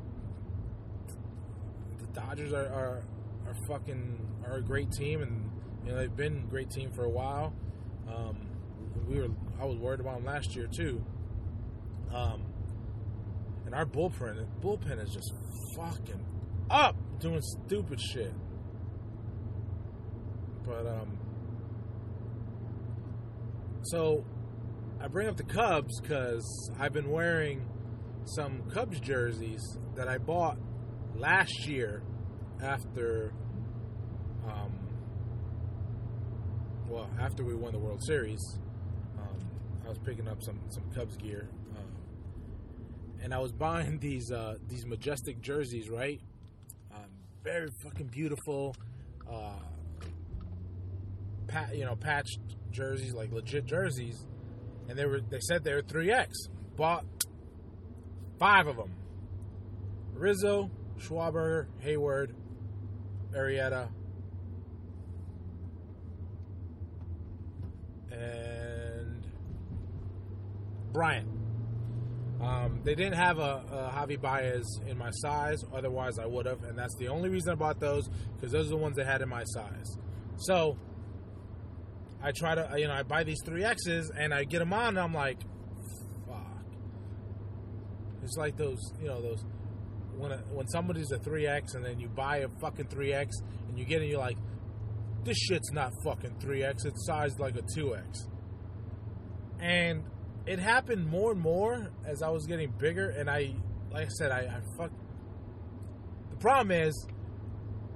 the 1.99 2.07
Dodgers 2.13 2.53
are, 2.53 2.67
are 2.67 3.03
are 3.47 3.55
fucking 3.67 4.19
are 4.45 4.57
a 4.57 4.61
great 4.61 4.91
team, 4.91 5.21
and 5.21 5.49
you 5.85 5.91
know 5.91 5.97
they've 5.97 6.15
been 6.15 6.43
a 6.47 6.49
great 6.49 6.69
team 6.69 6.91
for 6.91 7.05
a 7.05 7.09
while. 7.09 7.53
Um, 8.07 8.49
we 9.07 9.19
were 9.19 9.29
I 9.59 9.65
was 9.65 9.77
worried 9.77 9.99
about 9.99 10.15
them 10.17 10.25
last 10.25 10.55
year 10.55 10.67
too. 10.67 11.03
Um, 12.13 12.45
and 13.65 13.73
our 13.73 13.85
bullpen 13.85 14.45
bullpen 14.61 15.03
is 15.03 15.11
just 15.11 15.33
fucking 15.75 16.23
up 16.69 16.95
doing 17.19 17.41
stupid 17.41 17.99
shit. 17.99 18.33
But 20.65 20.85
um, 20.85 21.17
so 23.83 24.23
I 25.01 25.07
bring 25.07 25.27
up 25.27 25.35
the 25.35 25.43
Cubs 25.43 25.99
because 25.99 26.71
I've 26.79 26.93
been 26.93 27.09
wearing 27.09 27.67
some 28.25 28.63
Cubs 28.71 28.99
jerseys 28.99 29.77
that 29.95 30.07
I 30.07 30.17
bought 30.17 30.57
last 31.15 31.67
year 31.67 32.03
after, 32.61 33.33
um, 34.47 34.71
well, 36.87 37.09
after 37.19 37.43
we 37.43 37.53
won 37.55 37.73
the 37.73 37.79
World 37.79 38.01
Series. 38.05 38.39
Um, 39.17 39.37
I 39.85 39.89
was 39.89 39.99
picking 39.99 40.27
up 40.27 40.41
some 40.41 40.61
some 40.69 40.83
Cubs 40.95 41.17
gear, 41.17 41.49
um, 41.75 41.91
and 43.21 43.33
I 43.33 43.39
was 43.39 43.51
buying 43.51 43.99
these 43.99 44.31
uh, 44.31 44.55
these 44.69 44.85
majestic 44.85 45.41
jerseys, 45.41 45.89
right? 45.89 46.21
Um, 46.93 47.09
very 47.43 47.69
fucking 47.83 48.07
beautiful. 48.07 48.75
Uh, 49.29 49.59
pat, 51.47 51.75
you 51.75 51.85
know, 51.85 51.95
patched 51.95 52.39
jerseys, 52.73 53.13
like 53.13 53.31
legit 53.31 53.65
jerseys, 53.65 54.25
and 54.89 54.97
they 54.97 55.05
were 55.05 55.21
they 55.21 55.39
said 55.39 55.63
they 55.63 55.73
were 55.73 55.81
three 55.81 56.11
X. 56.11 56.47
Bought 56.75 57.05
five 58.39 58.67
of 58.67 58.75
them: 58.75 58.93
Rizzo, 60.13 60.69
Schwarber, 60.97 61.67
Hayward, 61.79 62.35
Arrieta, 63.35 63.89
and 68.11 69.25
Bryant. 70.91 71.29
Um, 72.41 72.81
they 72.83 72.93
didn't 72.93 73.13
have 73.13 73.37
a, 73.39 73.63
a 73.71 73.93
Javy 73.95 74.19
Baez 74.19 74.81
in 74.85 74.97
my 74.97 75.11
size, 75.11 75.63
otherwise 75.73 76.19
I 76.19 76.25
would 76.25 76.45
have, 76.45 76.63
and 76.63 76.77
that's 76.77 76.95
the 76.97 77.07
only 77.07 77.29
reason 77.29 77.53
I 77.53 77.55
bought 77.55 77.79
those 77.79 78.09
because 78.35 78.51
those 78.51 78.67
are 78.67 78.71
the 78.71 78.77
ones 78.77 78.97
they 78.97 79.05
had 79.05 79.21
in 79.21 79.29
my 79.29 79.43
size. 79.45 79.97
So 80.35 80.77
I 82.23 82.31
try 82.31 82.55
to, 82.55 82.69
you 82.77 82.87
know, 82.87 82.93
I 82.93 83.03
buy 83.03 83.23
these 83.23 83.41
three 83.45 83.65
X's 83.65 84.11
and 84.17 84.33
I 84.33 84.45
get 84.45 84.59
them 84.59 84.71
on, 84.71 84.89
and 84.89 84.99
I'm 84.99 85.13
like, 85.13 85.39
fuck. 86.25 86.65
It's 88.23 88.37
like 88.37 88.55
those, 88.55 88.79
you 89.01 89.07
know, 89.07 89.21
those 89.21 89.43
when 90.17 90.31
a, 90.31 90.37
when 90.51 90.67
somebody's 90.67 91.11
a 91.11 91.19
three 91.19 91.47
X 91.47 91.73
and 91.73 91.83
then 91.83 91.99
you 91.99 92.07
buy 92.07 92.37
a 92.37 92.47
fucking 92.61 92.87
three 92.87 93.13
X 93.13 93.35
and 93.67 93.77
you 93.77 93.85
get 93.85 94.01
it, 94.01 94.07
you're 94.07 94.19
like, 94.19 94.37
this 95.23 95.37
shit's 95.37 95.71
not 95.71 95.91
fucking 96.03 96.39
three 96.39 96.63
X. 96.63 96.85
It's 96.85 97.05
sized 97.05 97.39
like 97.39 97.55
a 97.55 97.63
two 97.75 97.95
X. 97.95 98.27
And 99.59 100.03
it 100.45 100.59
happened 100.59 101.07
more 101.07 101.31
and 101.31 101.41
more 101.41 101.91
as 102.05 102.21
I 102.21 102.29
was 102.29 102.45
getting 102.45 102.71
bigger, 102.77 103.09
and 103.09 103.29
I, 103.29 103.53
like 103.91 104.05
I 104.05 104.09
said, 104.09 104.31
I, 104.31 104.39
I 104.39 104.61
fuck. 104.77 104.91
The 106.29 106.37
problem 106.37 106.71
is, 106.71 107.07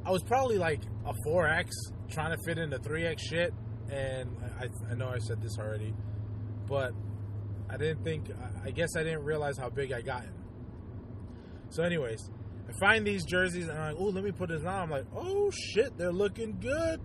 I 0.06 0.12
was 0.12 0.24
probably 0.24 0.58
like 0.58 0.82
a 1.06 1.14
four 1.26 1.48
X 1.48 1.76
trying 2.10 2.36
to 2.36 2.38
fit 2.46 2.58
into 2.58 2.78
three 2.80 3.06
X 3.06 3.22
shit, 3.22 3.54
and 3.92 4.36
I, 4.60 4.68
I 4.92 4.96
know 4.96 5.10
I 5.10 5.20
said 5.20 5.42
this 5.42 5.58
already, 5.58 5.94
but 6.68 6.92
I 7.70 7.78
didn't 7.78 8.04
think. 8.04 8.30
I 8.64 8.72
guess 8.72 8.96
I 8.96 9.04
didn't 9.04 9.24
realize 9.24 9.58
how 9.58 9.70
big 9.70 9.92
I 9.92 10.02
got. 10.02 10.26
So, 11.70 11.84
anyways, 11.84 12.30
I 12.68 12.72
find 12.80 13.06
these 13.06 13.26
jerseys, 13.26 13.68
and 13.68 13.78
I'm 13.78 13.94
like, 13.94 14.02
oh, 14.02 14.10
let 14.10 14.24
me 14.24 14.32
put 14.32 14.50
this 14.50 14.64
on. 14.64 14.84
I'm 14.84 14.90
like, 14.90 15.06
oh 15.16 15.52
shit, 15.52 15.98
they're 15.98 16.12
looking 16.12 16.58
good. 16.60 17.02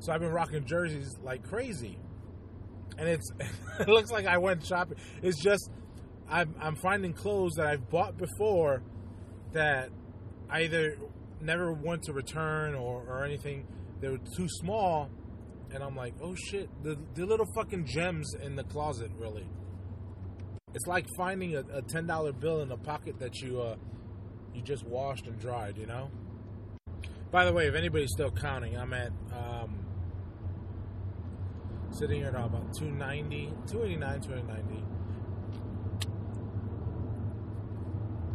So 0.00 0.12
I've 0.12 0.20
been 0.20 0.30
rocking 0.30 0.64
jerseys 0.64 1.16
like 1.22 1.42
crazy 1.42 1.98
and 2.98 3.08
it's 3.08 3.30
it 3.80 3.88
looks 3.88 4.10
like 4.10 4.26
I 4.26 4.38
went 4.38 4.66
shopping. 4.66 4.98
It's 5.22 5.42
just 5.42 5.70
I'm 6.28 6.54
I'm 6.60 6.76
finding 6.76 7.14
clothes 7.14 7.54
that 7.56 7.66
I've 7.66 7.88
bought 7.88 8.18
before 8.18 8.82
that 9.52 9.90
either 10.50 10.98
never 11.40 11.72
want 11.72 12.02
to 12.04 12.12
return 12.12 12.74
or, 12.74 13.04
or 13.08 13.24
anything. 13.24 13.66
They 14.00 14.08
were 14.08 14.20
too 14.36 14.48
small, 14.48 15.10
and 15.72 15.82
I'm 15.82 15.96
like, 15.96 16.14
oh 16.22 16.34
shit, 16.34 16.68
the 16.82 16.98
the 17.14 17.26
little 17.26 17.46
fucking 17.54 17.86
gems 17.86 18.34
in 18.42 18.56
the 18.56 18.64
closet, 18.64 19.10
really. 19.18 19.48
It's 20.74 20.86
like 20.86 21.06
finding 21.16 21.56
a, 21.56 21.64
a 21.72 21.82
ten 21.82 22.06
dollar 22.06 22.32
bill 22.32 22.60
in 22.62 22.70
a 22.70 22.76
pocket 22.76 23.18
that 23.20 23.40
you 23.40 23.60
uh 23.60 23.76
you 24.54 24.62
just 24.62 24.84
washed 24.84 25.26
and 25.26 25.38
dried, 25.38 25.76
you 25.76 25.86
know. 25.86 26.10
By 27.30 27.44
the 27.44 27.52
way, 27.52 27.68
if 27.68 27.74
anybody's 27.74 28.10
still 28.12 28.30
counting, 28.30 28.76
I'm 28.76 28.94
at 28.94 29.12
um, 29.32 29.86
sitting 31.90 32.20
here 32.20 32.30
now 32.30 32.46
about 32.46 32.72
290 32.74 33.52
289 33.66 34.20
290 34.20 34.84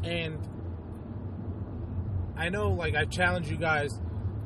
and 0.04 0.38
i 2.36 2.50
know 2.50 2.72
like 2.72 2.96
i 2.96 3.06
challenge 3.06 3.50
you 3.50 3.58
guys 3.58 3.90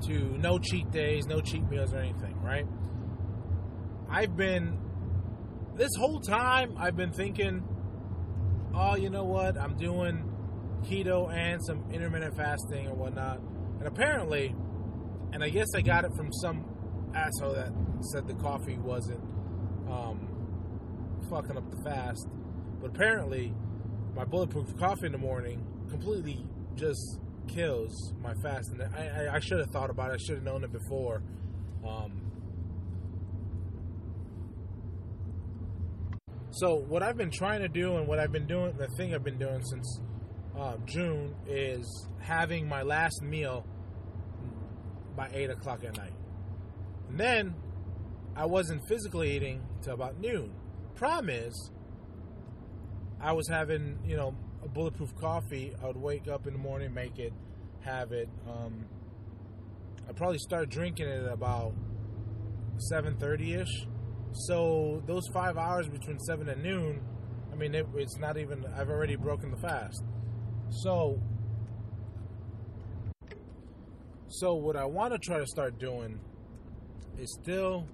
to 0.04 0.38
no 0.38 0.60
cheat 0.60 0.90
days 0.92 1.26
no 1.26 1.42
cheat 1.42 1.68
meals 1.70 1.94
or 1.94 2.00
anything 2.00 2.40
right? 2.42 2.66
I've 4.10 4.36
been 4.36 4.78
this 5.76 5.92
whole 5.98 6.20
time 6.20 6.76
i've 6.78 6.96
been 6.96 7.12
thinking 7.12 7.64
oh 8.74 8.96
you 8.96 9.10
know 9.10 9.26
what? 9.26 9.58
I'm 9.58 9.76
doing 9.76 10.24
keto 10.84 11.34
and 11.34 11.64
some 11.66 11.90
intermittent 11.92 12.36
fasting 12.38 12.88
and 12.88 12.98
whatnot. 12.98 13.40
And 13.80 13.88
apparently 13.88 14.56
and 15.34 15.44
i 15.44 15.50
guess 15.50 15.68
i 15.76 15.82
got 15.82 16.06
it 16.06 16.12
from 16.16 16.32
some 16.32 16.66
asshole 17.14 17.54
that 17.54 17.72
said 18.12 18.28
the 18.28 18.36
coffee 18.36 18.78
wasn't 18.78 19.22
um, 19.90 20.28
fucking 21.30 21.58
up 21.58 21.70
the 21.72 21.84
fast. 21.84 22.28
But 22.82 22.92
apparently, 22.92 23.54
my 24.16 24.26
bulletproof 24.26 24.76
coffee 24.78 25.08
in 25.08 25.12
the 25.12 25.18
morning 25.18 25.66
completely 25.90 26.46
just 26.76 27.20
kills 27.48 28.14
my 28.22 28.34
fast. 28.36 28.72
And 28.72 28.84
I, 28.84 29.28
I, 29.28 29.36
I 29.36 29.40
should 29.40 29.60
have 29.60 29.72
thought 29.72 29.90
about 29.90 30.12
it. 30.12 30.16
I 30.16 30.18
should 30.18 30.36
have 30.36 30.44
known 30.44 30.64
it 30.64 30.72
before. 30.72 31.22
Um, 31.88 32.28
so 36.52 36.76
what 36.76 37.04
I've 37.04 37.18
been 37.18 37.32
trying 37.32 37.62
to 37.62 37.68
do, 37.68 37.98
and 37.98 38.08
what 38.08 38.20
I've 38.20 38.32
been 38.32 38.48
doing, 38.48 38.76
the 38.78 38.88
thing 38.98 39.14
I've 39.14 39.24
been 39.24 39.38
doing 39.38 39.64
since 39.64 40.02
uh, 40.58 40.78
June 40.86 41.36
is 41.48 42.08
having 42.20 42.68
my 42.68 42.82
last 42.82 43.22
meal 43.22 43.66
by 45.16 45.30
eight 45.34 45.50
o'clock 45.50 45.84
at 45.84 45.96
night, 45.98 46.14
and 47.10 47.20
then 47.20 47.56
I 48.36 48.46
wasn't 48.46 48.82
physically 48.88 49.36
eating 49.36 49.64
till 49.82 49.94
about 49.94 50.20
noon. 50.20 50.54
Problem 50.96 51.30
is, 51.30 51.72
I 53.20 53.34
was 53.34 53.48
having 53.48 54.00
you 54.06 54.16
know 54.16 54.36
a 54.64 54.68
bulletproof 54.68 55.16
coffee. 55.16 55.74
I 55.82 55.88
would 55.88 55.98
wake 55.98 56.28
up 56.28 56.48
in 56.48 56.54
the 56.54 56.60
morning, 56.60 56.94
make 56.94 57.20
it, 57.20 57.34
have 57.82 58.12
it. 58.12 58.30
Um, 58.48 58.86
I 60.08 60.14
probably 60.14 60.40
start 60.40 60.70
drinking 60.70 61.08
it 61.08 61.24
at 61.26 61.32
about 61.32 61.74
seven 62.78 63.18
thirty 63.18 63.54
ish. 63.54 63.88
So 64.32 65.02
those 65.06 65.28
five 65.34 65.58
hours 65.58 65.88
between 65.88 66.20
seven 66.20 66.50
and 66.50 66.62
noon, 66.62 67.02
I 67.52 67.56
mean, 67.56 67.74
it, 67.74 67.88
it's 67.96 68.18
not 68.18 68.38
even. 68.38 68.66
I've 68.78 68.90
already 68.90 69.16
broken 69.16 69.52
the 69.52 69.58
fast. 69.58 70.04
So, 70.70 71.22
so 74.28 74.54
what 74.56 74.76
I 74.76 74.86
want 74.86 75.14
to 75.14 75.20
try 75.20 75.38
to 75.40 75.48
start 75.48 75.80
doing 75.80 76.20
is 77.18 77.34
still, 77.42 77.88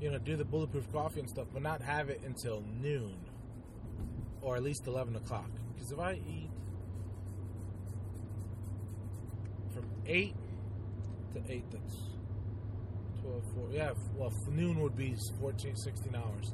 you 0.00 0.10
know, 0.10 0.18
do 0.18 0.36
the 0.36 0.44
bulletproof 0.44 0.90
coffee 0.90 1.20
and 1.20 1.28
stuff, 1.28 1.46
but 1.52 1.62
not 1.62 1.82
have 1.82 2.08
it 2.08 2.22
until 2.24 2.64
noon, 2.80 3.16
or 4.42 4.56
at 4.56 4.62
least 4.62 4.86
eleven 4.86 5.16
o'clock. 5.16 5.50
Because 5.74 5.92
if 5.92 5.98
I 5.98 6.12
eat 6.14 6.50
from 9.72 9.84
eight 10.06 10.34
to 11.34 11.52
eight, 11.52 11.70
that's 11.70 11.96
12, 13.22 13.42
4, 13.54 13.68
yeah, 13.72 13.90
well, 14.16 14.32
noon 14.50 14.80
would 14.80 14.96
be 14.96 15.14
14, 15.40 15.76
16 15.76 16.14
hours. 16.14 16.52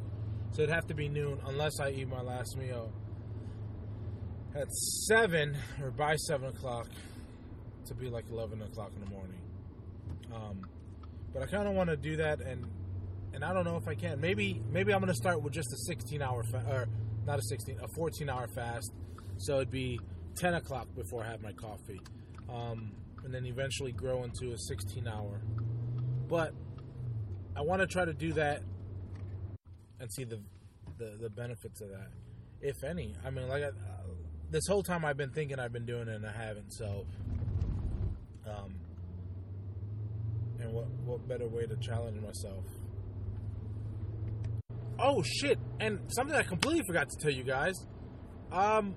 So 0.52 0.62
it'd 0.62 0.74
have 0.74 0.86
to 0.88 0.94
be 0.94 1.08
noon 1.08 1.40
unless 1.46 1.78
I 1.80 1.90
eat 1.90 2.08
my 2.08 2.20
last 2.20 2.56
meal 2.56 2.92
at 4.54 4.70
7 4.72 5.56
or 5.82 5.90
by 5.90 6.16
7 6.16 6.48
o'clock 6.48 6.88
to 7.86 7.94
be 7.94 8.08
like 8.08 8.24
11 8.30 8.62
o'clock 8.62 8.92
in 8.94 9.00
the 9.00 9.10
morning. 9.10 9.40
Um, 10.32 10.62
but 11.32 11.42
I 11.42 11.46
kind 11.46 11.68
of 11.68 11.74
want 11.74 11.90
to 11.90 11.96
do 11.96 12.16
that 12.16 12.40
and 12.40 12.66
and 13.32 13.44
I 13.44 13.52
don't 13.52 13.64
know 13.64 13.76
if 13.76 13.88
I 13.88 13.96
can. 13.96 14.20
Maybe 14.20 14.62
maybe 14.70 14.92
I'm 14.94 15.00
to 15.04 15.14
start 15.14 15.42
with 15.42 15.52
just 15.52 15.72
a 15.72 15.76
16 15.76 16.22
hour 16.22 16.44
or 16.68 16.86
not 17.26 17.38
a 17.38 17.42
16, 17.42 17.78
a 17.82 17.88
14 17.88 18.28
hour 18.28 18.46
fast. 18.48 18.92
So 19.38 19.56
it'd 19.56 19.70
be 19.70 19.98
10 20.36 20.54
o'clock 20.54 20.88
before 20.94 21.24
I 21.24 21.30
have 21.30 21.42
my 21.42 21.52
coffee. 21.52 22.00
Um, 22.48 22.92
and 23.24 23.32
then 23.32 23.46
eventually 23.46 23.92
grow 23.92 24.24
into 24.24 24.52
a 24.52 24.58
16 24.58 25.08
hour. 25.08 25.40
But 26.28 26.52
I 27.56 27.62
want 27.62 27.80
to 27.80 27.86
try 27.86 28.04
to 28.04 28.12
do 28.12 28.32
that 28.34 28.62
and 30.00 30.12
see 30.12 30.24
the, 30.24 30.40
the 30.98 31.16
the 31.20 31.30
benefits 31.30 31.80
of 31.80 31.88
that, 31.90 32.10
if 32.60 32.84
any. 32.84 33.14
I 33.24 33.30
mean, 33.30 33.48
like 33.48 33.62
I, 33.62 33.68
uh, 33.68 33.70
this 34.50 34.66
whole 34.66 34.82
time 34.82 35.04
I've 35.04 35.16
been 35.16 35.30
thinking 35.30 35.58
I've 35.58 35.72
been 35.72 35.86
doing 35.86 36.08
it 36.08 36.16
and 36.16 36.26
I 36.26 36.32
haven't. 36.32 36.72
So, 36.72 37.06
um, 38.46 38.74
and 40.60 40.72
what 40.72 40.88
what 41.04 41.26
better 41.26 41.48
way 41.48 41.66
to 41.66 41.76
challenge 41.76 42.20
myself? 42.20 42.64
Oh 44.98 45.22
shit! 45.22 45.58
And 45.80 46.00
something 46.08 46.36
I 46.36 46.42
completely 46.42 46.82
forgot 46.86 47.08
to 47.08 47.16
tell 47.20 47.32
you 47.32 47.44
guys. 47.44 47.74
Um, 48.52 48.94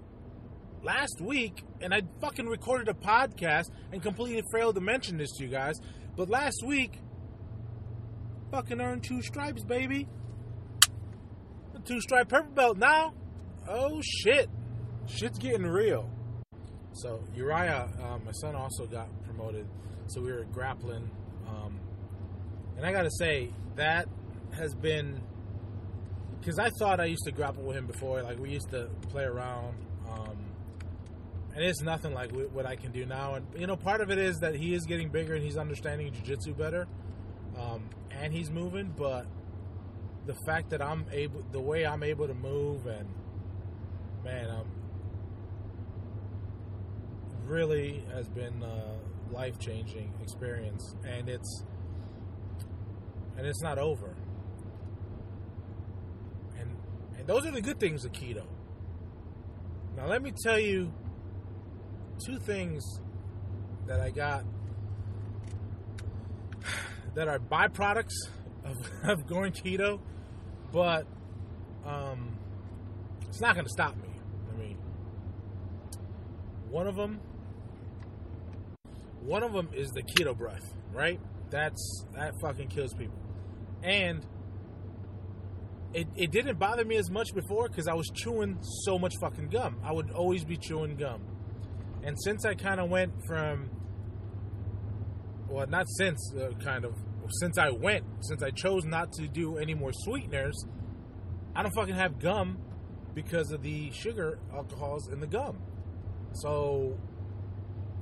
last 0.84 1.20
week, 1.22 1.64
and 1.82 1.94
I 1.94 2.02
fucking 2.22 2.46
recorded 2.46 2.88
a 2.88 2.94
podcast 2.94 3.66
and 3.92 4.02
completely 4.02 4.44
failed 4.54 4.76
to 4.76 4.82
mention 4.82 5.18
this 5.18 5.32
to 5.38 5.46
you 5.46 5.50
guys. 5.50 5.76
But 6.16 6.30
last 6.30 6.64
week, 6.66 7.00
fucking 8.52 8.80
earned 8.80 9.04
two 9.04 9.22
stripes, 9.22 9.64
baby. 9.64 10.08
Two 11.86 12.02
stripe 12.02 12.30
purple 12.30 12.52
belt 12.54 12.78
now. 12.78 13.14
Oh 13.68 14.02
shit, 14.02 14.50
shit's 15.08 15.40
getting 15.40 15.66
real. 15.66 16.10
So 16.94 17.24
Uriah, 17.36 17.90
uh, 18.02 18.18
my 18.26 18.32
son, 18.32 18.56
also 18.56 18.86
got 18.86 19.08
promoted. 19.24 19.68
So 20.08 20.22
we 20.22 20.32
were 20.32 20.46
grappling, 20.46 21.10
um, 21.48 21.80
and 22.76 22.86
I 22.86 22.92
gotta 22.92 23.12
say 23.12 23.52
that 23.76 24.08
has 24.52 24.74
been 24.74 25.22
because 26.48 26.60
I 26.60 26.70
thought 26.80 27.02
I 27.02 27.06
used 27.06 27.26
to 27.26 27.32
grapple 27.34 27.64
with 27.64 27.76
him 27.76 27.88
before. 27.88 28.22
Like 28.22 28.40
we 28.40 28.52
used 28.52 28.70
to 28.70 28.88
play 29.10 29.26
around. 29.26 29.76
Um, 30.10 30.38
and 31.54 31.66
it's 31.66 31.82
nothing 31.82 32.14
like 32.14 32.32
wh- 32.32 32.54
what 32.54 32.66
I 32.66 32.78
can 32.78 32.92
do 32.92 33.06
now. 33.06 33.34
And 33.34 33.48
you 33.58 33.68
know, 33.68 33.76
part 33.76 34.00
of 34.00 34.12
it 34.12 34.18
is 34.18 34.38
that 34.38 34.56
he 34.56 34.74
is 34.76 34.86
getting 34.86 35.10
bigger 35.10 35.34
and 35.34 35.44
he's 35.44 35.58
understanding 35.58 36.14
jujitsu 36.14 36.56
better, 36.56 36.88
um, 37.58 37.90
and 38.12 38.32
he's 38.32 38.52
moving. 38.52 38.94
But 38.96 39.26
the 40.26 40.36
fact 40.46 40.70
that 40.70 40.82
I'm 40.82 41.06
able, 41.12 41.44
the 41.52 41.60
way 41.60 41.86
I'm 41.86 42.04
able 42.04 42.28
to 42.28 42.34
move, 42.36 42.86
and 42.86 43.10
man, 44.24 44.50
um, 44.50 44.68
really 47.44 48.06
has 48.14 48.30
been 48.30 48.62
a 48.62 49.34
life 49.34 49.60
changing 49.60 50.14
experience, 50.22 50.96
and 51.04 51.28
it's 51.28 51.64
and 53.36 53.48
it's 53.48 53.62
not 53.64 53.80
over. 53.80 54.16
And 56.60 56.78
and 57.17 57.17
those 57.28 57.46
are 57.46 57.52
the 57.52 57.62
good 57.62 57.80
things 57.80 58.06
of 58.06 58.14
keto. 58.14 58.44
Now 59.96 60.08
let 60.08 60.22
me 60.24 60.32
tell 60.44 60.58
you 60.58 60.92
two 62.26 62.40
things 62.40 62.84
that 63.86 64.00
I 64.00 64.10
got 64.10 64.44
that 67.16 67.28
are 67.28 67.40
byproducts 67.40 68.30
of, 68.64 68.78
of 69.10 69.28
going 69.28 69.52
keto, 69.52 70.00
but 70.72 71.06
um, 71.86 72.38
it's 73.28 73.42
not 73.42 73.56
going 73.56 73.66
to 73.66 73.72
stop 73.72 73.96
me. 73.98 74.10
I 74.54 74.58
mean, 74.58 74.78
one 76.70 76.88
of 76.88 76.96
them, 76.96 77.20
one 79.22 79.44
of 79.44 79.52
them 79.52 79.70
is 79.74 79.90
the 79.92 80.04
keto 80.04 80.38
breath, 80.38 80.74
right? 80.94 81.20
That's 81.50 82.06
that 82.14 82.34
fucking 82.42 82.68
kills 82.68 82.94
people, 82.94 83.20
and 83.84 84.26
it, 85.98 86.08
it 86.16 86.32
didn't 86.32 86.60
bother 86.60 86.86
me 86.86 86.96
as 86.98 87.10
much 87.10 87.34
before 87.34 87.68
because 87.68 87.88
I 87.88 87.96
was 87.96 88.08
chewing 88.14 88.60
so 88.86 89.00
much 89.00 89.16
fucking 89.20 89.50
gum. 89.50 89.80
I 89.84 89.92
would 89.92 90.12
always 90.12 90.46
be 90.46 90.56
chewing 90.56 90.96
gum. 90.96 91.24
And 92.04 92.16
since 92.24 92.46
I 92.46 92.54
kind 92.54 92.80
of 92.80 92.88
went 92.88 93.14
from, 93.26 93.72
well, 95.50 95.66
not 95.66 95.88
since, 95.98 96.20
uh, 96.40 96.52
kind 96.64 96.86
of, 96.86 96.94
since 97.40 97.58
I 97.58 97.72
went, 97.72 98.06
since 98.22 98.44
I 98.44 98.52
chose 98.52 98.86
not 98.86 99.12
to 99.14 99.28
do 99.28 99.58
any 99.58 99.74
more 99.74 99.90
sweeteners, 99.92 100.68
I 101.56 101.64
don't 101.64 101.74
fucking 101.74 101.96
have 101.96 102.20
gum 102.20 102.60
because 103.16 103.52
of 103.52 103.64
the 103.64 103.90
sugar 103.90 104.38
alcohols 104.54 105.10
in 105.12 105.20
the 105.20 105.26
gum. 105.26 105.58
So 106.34 106.96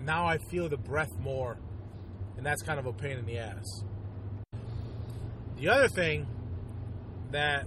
now 0.01 0.27
I 0.27 0.37
feel 0.51 0.67
the 0.67 0.75
breath 0.75 1.17
more, 1.17 1.57
and 2.35 2.45
that's 2.45 2.61
kind 2.61 2.77
of 2.77 2.87
a 2.87 2.91
pain 2.91 3.17
in 3.19 3.25
the 3.25 3.37
ass. 3.37 3.63
The 5.55 5.69
other 5.69 5.87
thing 5.87 6.27
that 7.31 7.65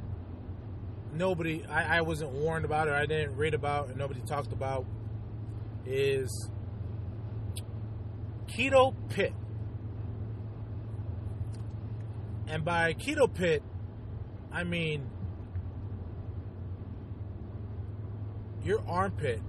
nobody, 1.12 1.64
I, 1.66 1.98
I 1.98 2.00
wasn't 2.02 2.30
warned 2.30 2.64
about, 2.64 2.88
or 2.88 2.94
I 2.94 3.06
didn't 3.06 3.36
read 3.36 3.54
about, 3.54 3.88
and 3.88 3.96
nobody 3.96 4.20
talked 4.20 4.52
about 4.52 4.86
is 5.86 6.50
Keto 8.46 8.94
Pit. 9.08 9.32
And 12.46 12.64
by 12.64 12.94
Keto 12.94 13.32
Pit, 13.32 13.62
I 14.50 14.64
mean 14.64 15.10
your 18.64 18.82
armpit 18.88 19.40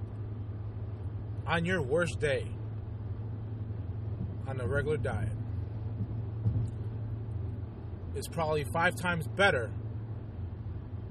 on 1.45 1.65
your 1.65 1.82
worst 1.82 2.19
day 2.19 2.48
on 4.48 4.60
a 4.60 4.67
regular 4.67 4.98
diet 4.98 5.32
is 8.15 8.28
probably 8.28 8.63
five 8.65 8.95
times 8.95 9.28
better 9.28 9.72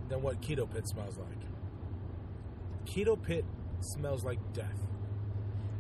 than 0.09 0.23
what 0.23 0.40
Keto 0.40 0.71
Pit 0.71 0.88
smells 0.88 1.18
like. 1.18 2.87
Keto 2.87 3.21
Pit 3.23 3.44
smells 3.81 4.25
like 4.25 4.38
death 4.53 4.88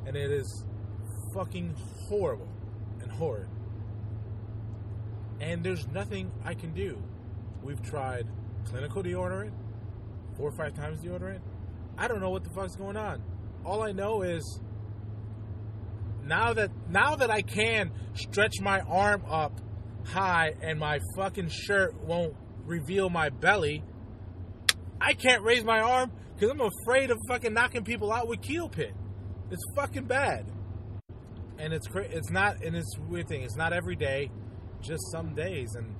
and 0.06 0.16
it 0.16 0.30
is 0.30 0.64
fucking 1.34 1.74
horrible 2.08 2.48
and 3.00 3.12
horrid. 3.12 3.48
And 5.40 5.62
there's 5.62 5.86
nothing 5.88 6.32
I 6.44 6.54
can 6.54 6.72
do. 6.72 7.00
We've 7.62 7.82
tried 7.82 8.26
clinical 8.64 9.02
deodorant, 9.02 9.52
four 10.36 10.48
or 10.48 10.56
five 10.56 10.74
times 10.74 11.00
deodorant. 11.02 11.40
I 11.96 12.08
don't 12.08 12.20
know 12.20 12.30
what 12.30 12.42
the 12.42 12.50
fuck's 12.50 12.74
going 12.74 12.96
on. 12.96 13.22
All 13.64 13.82
I 13.82 13.92
know 13.92 14.22
is 14.22 14.60
now 16.24 16.54
that 16.54 16.70
now 16.88 17.16
that 17.16 17.30
I 17.30 17.42
can 17.42 17.90
stretch 18.14 18.60
my 18.60 18.80
arm 18.80 19.22
up 19.28 19.60
high 20.06 20.54
and 20.62 20.78
my 20.78 21.00
fucking 21.16 21.48
shirt 21.50 21.94
won't 22.02 22.34
reveal 22.64 23.10
my 23.10 23.28
belly, 23.28 23.82
I 25.00 25.14
can't 25.14 25.42
raise 25.42 25.64
my 25.64 25.80
arm 25.80 26.12
because 26.34 26.50
I'm 26.50 26.60
afraid 26.60 27.10
of 27.10 27.18
fucking 27.28 27.52
knocking 27.52 27.84
people 27.84 28.12
out 28.12 28.28
with 28.28 28.40
Keto 28.40 28.70
Pit. 28.70 28.94
It's 29.50 29.62
fucking 29.74 30.04
bad. 30.04 30.46
And 31.58 31.72
it's 31.72 31.86
cra- 31.88 32.08
it's 32.08 32.30
not 32.30 32.62
and 32.62 32.76
it's 32.76 32.96
weird 33.08 33.28
thing. 33.28 33.42
It's 33.42 33.56
not 33.56 33.72
every 33.72 33.96
day, 33.96 34.30
just 34.80 35.02
some 35.10 35.34
days 35.34 35.74
and 35.74 35.94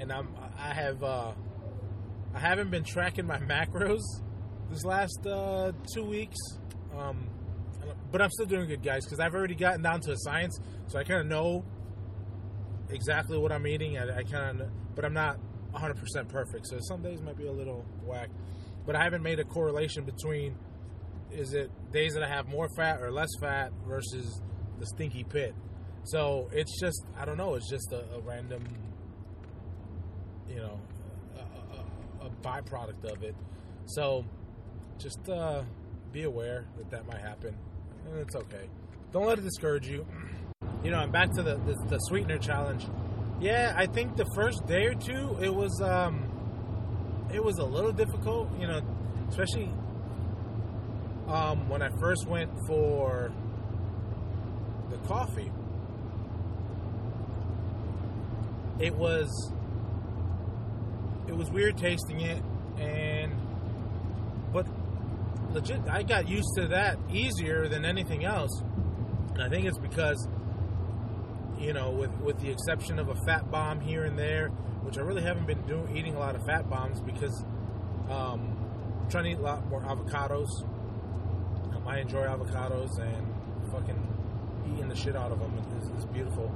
and 0.00 0.12
I'm 0.12 0.28
I 0.58 0.74
have 0.74 1.02
uh 1.02 1.32
I 2.34 2.38
haven't 2.38 2.70
been 2.70 2.84
tracking 2.84 3.26
my 3.26 3.38
macros 3.38 4.00
this 4.70 4.84
last 4.84 5.26
uh, 5.26 5.72
two 5.92 6.04
weeks. 6.04 6.36
Um, 6.96 7.28
but 8.12 8.22
I'm 8.22 8.30
still 8.30 8.46
doing 8.46 8.68
good, 8.68 8.82
guys, 8.82 9.04
because 9.04 9.20
I've 9.20 9.34
already 9.34 9.54
gotten 9.54 9.82
down 9.82 10.00
to 10.02 10.12
a 10.12 10.16
science, 10.16 10.58
so 10.86 10.98
I 10.98 11.04
kind 11.04 11.20
of 11.20 11.26
know 11.26 11.64
exactly 12.88 13.38
what 13.38 13.52
I'm 13.52 13.66
eating. 13.66 13.98
I, 13.98 14.18
I 14.18 14.22
kind 14.22 14.60
of, 14.60 14.68
but 14.94 15.04
I'm 15.04 15.12
not 15.12 15.38
100% 15.74 16.28
perfect, 16.28 16.66
so 16.66 16.78
some 16.80 17.02
days 17.02 17.20
might 17.20 17.36
be 17.36 17.46
a 17.46 17.52
little 17.52 17.84
whack. 18.04 18.28
But 18.86 18.96
I 18.96 19.04
haven't 19.04 19.22
made 19.22 19.38
a 19.38 19.44
correlation 19.44 20.04
between 20.04 20.56
is 21.32 21.54
it 21.54 21.70
days 21.92 22.14
that 22.14 22.22
I 22.22 22.28
have 22.28 22.48
more 22.48 22.68
fat 22.76 23.00
or 23.00 23.10
less 23.10 23.28
fat 23.40 23.70
versus 23.86 24.40
the 24.78 24.86
stinky 24.86 25.24
pit. 25.24 25.54
So 26.04 26.48
it's 26.52 26.80
just 26.80 27.04
I 27.16 27.24
don't 27.24 27.36
know. 27.36 27.54
It's 27.54 27.68
just 27.68 27.92
a, 27.92 28.04
a 28.14 28.20
random, 28.20 28.64
you 30.48 30.56
know, 30.56 30.80
a, 31.36 32.24
a, 32.24 32.26
a, 32.26 32.30
byproduct 32.42 33.04
of 33.04 33.22
it. 33.22 33.36
So 33.86 34.24
just 34.98 35.28
uh, 35.28 35.62
be 36.12 36.24
aware 36.24 36.66
that 36.76 36.90
that 36.90 37.06
might 37.06 37.20
happen, 37.20 37.56
and 38.06 38.18
it's 38.18 38.34
okay. 38.34 38.68
Don't 39.12 39.26
let 39.26 39.38
it 39.38 39.44
discourage 39.44 39.88
you. 39.88 40.06
You 40.82 40.90
know, 40.90 41.00
and 41.00 41.12
back 41.12 41.30
to 41.32 41.42
the, 41.42 41.56
the, 41.66 41.74
the 41.90 41.98
sweetener 41.98 42.38
challenge. 42.38 42.86
Yeah, 43.40 43.72
I 43.74 43.86
think 43.86 44.16
the 44.16 44.26
first 44.34 44.66
day 44.66 44.84
or 44.84 44.94
two 44.94 45.38
it 45.40 45.54
was 45.54 45.80
um, 45.82 46.28
it 47.32 47.42
was 47.42 47.56
a 47.58 47.64
little 47.64 47.92
difficult. 47.92 48.48
You 48.60 48.66
know, 48.66 48.80
especially 49.28 49.72
um, 51.26 51.68
when 51.68 51.80
I 51.80 51.88
first 51.98 52.26
went 52.26 52.50
for 52.66 53.32
the 54.90 54.98
coffee. 55.08 55.50
It 58.78 58.94
was 58.94 59.52
it 61.28 61.36
was 61.36 61.50
weird 61.50 61.78
tasting 61.78 62.20
it, 62.20 62.42
and 62.78 63.32
but 64.52 64.66
legit, 65.52 65.80
I 65.88 66.02
got 66.02 66.28
used 66.28 66.48
to 66.56 66.68
that 66.68 66.98
easier 67.10 67.68
than 67.68 67.84
anything 67.84 68.24
else. 68.24 68.62
And 69.34 69.42
I 69.42 69.48
think 69.48 69.66
it's 69.66 69.78
because 69.78 70.28
you 71.60 71.74
know, 71.74 71.90
with 71.90 72.10
with 72.20 72.40
the 72.40 72.50
exception 72.50 72.98
of 72.98 73.08
a 73.08 73.14
fat 73.26 73.50
bomb 73.50 73.80
here 73.80 74.04
and 74.04 74.18
there, 74.18 74.48
which 74.82 74.96
I 74.96 75.02
really 75.02 75.22
haven't 75.22 75.46
been 75.46 75.62
doing 75.62 75.94
eating 75.96 76.16
a 76.16 76.18
lot 76.18 76.34
of 76.34 76.44
fat 76.46 76.68
bombs 76.70 77.00
because 77.00 77.44
um, 78.08 78.56
I'm 79.02 79.10
trying 79.10 79.24
to 79.24 79.30
eat 79.30 79.38
a 79.38 79.42
lot 79.42 79.66
more 79.68 79.82
avocados. 79.82 80.48
Um, 81.76 81.86
I 81.86 81.98
enjoy 81.98 82.24
avocados 82.24 82.98
and 82.98 83.70
fucking 83.70 84.10
eating 84.72 84.88
the 84.88 84.96
shit 84.96 85.14
out 85.14 85.32
of 85.32 85.40
them 85.40 85.52
is, 85.98 86.06
beautiful. 86.06 86.50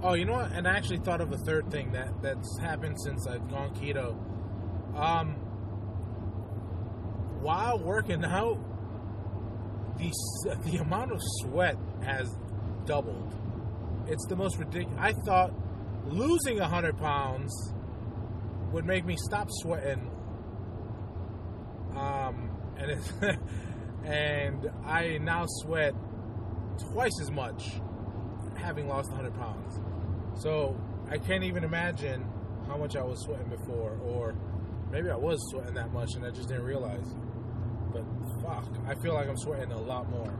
Oh, 0.00 0.14
you 0.14 0.24
know 0.24 0.34
what? 0.34 0.52
And 0.52 0.68
I 0.68 0.76
actually 0.76 0.98
thought 0.98 1.20
of 1.20 1.32
a 1.32 1.38
third 1.38 1.70
thing 1.72 1.92
that 1.92 2.22
that's 2.22 2.56
happened 2.58 3.00
since 3.00 3.26
I've 3.26 3.48
gone 3.50 3.74
keto. 3.74 4.16
Um, 4.96 5.34
while 7.40 7.78
working 7.78 8.24
out, 8.24 8.58
the 9.98 10.10
the 10.64 10.78
amount 10.78 11.12
of 11.12 11.18
sweat 11.40 11.76
has 12.04 12.28
doubled. 12.86 13.34
It's 14.06 14.26
the 14.26 14.36
most 14.36 14.58
ridiculous. 14.58 14.98
I 14.98 15.12
thought 15.24 15.52
losing 16.06 16.58
hundred 16.58 16.96
pounds 16.98 17.52
would 18.72 18.84
make 18.84 19.04
me 19.04 19.16
stop 19.16 19.48
sweating. 19.50 20.10
Um, 21.96 22.50
and 22.76 23.00
and 24.04 24.70
I 24.86 25.18
now 25.18 25.44
sweat 25.62 25.94
twice 26.92 27.20
as 27.20 27.30
much 27.30 27.80
having 28.56 28.88
lost 28.88 29.10
100 29.10 29.34
pounds. 29.34 29.80
So 30.42 30.78
I 31.10 31.18
can't 31.18 31.44
even 31.44 31.64
imagine 31.64 32.26
how 32.66 32.76
much 32.76 32.96
I 32.96 33.02
was 33.02 33.22
sweating 33.24 33.48
before, 33.48 33.98
or 34.04 34.34
maybe 34.90 35.10
I 35.10 35.16
was 35.16 35.38
sweating 35.50 35.74
that 35.74 35.92
much 35.92 36.10
and 36.14 36.24
I 36.24 36.30
just 36.30 36.48
didn't 36.48 36.64
realize. 36.64 37.14
Fuck, 38.48 38.64
I 38.86 38.94
feel 39.02 39.12
like 39.12 39.28
I'm 39.28 39.36
sweating 39.36 39.72
a 39.72 39.80
lot 39.80 40.08
more 40.08 40.30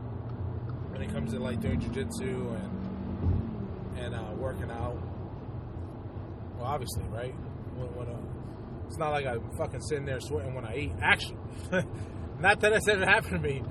when 0.89 1.03
it 1.03 1.13
comes 1.13 1.31
to 1.31 1.39
like 1.39 1.61
doing 1.61 1.79
jujitsu 1.79 2.55
and 2.59 3.99
and 3.99 4.15
uh, 4.15 4.33
working 4.35 4.71
out. 4.71 4.97
Well, 6.57 6.65
obviously, 6.65 7.03
right? 7.09 7.35
Uh, 7.79 8.15
it's 8.87 8.97
not 8.97 9.11
like 9.11 9.27
I'm 9.27 9.47
fucking 9.57 9.81
sitting 9.81 10.05
there 10.05 10.19
sweating 10.19 10.55
when 10.55 10.65
I 10.65 10.75
eat. 10.75 10.91
Actually, 10.99 11.37
not 12.39 12.59
that 12.61 12.73
I 12.73 12.79
said 12.79 12.99
it 12.99 13.07
happened 13.07 13.43
to 13.43 13.47
me, 13.47 13.61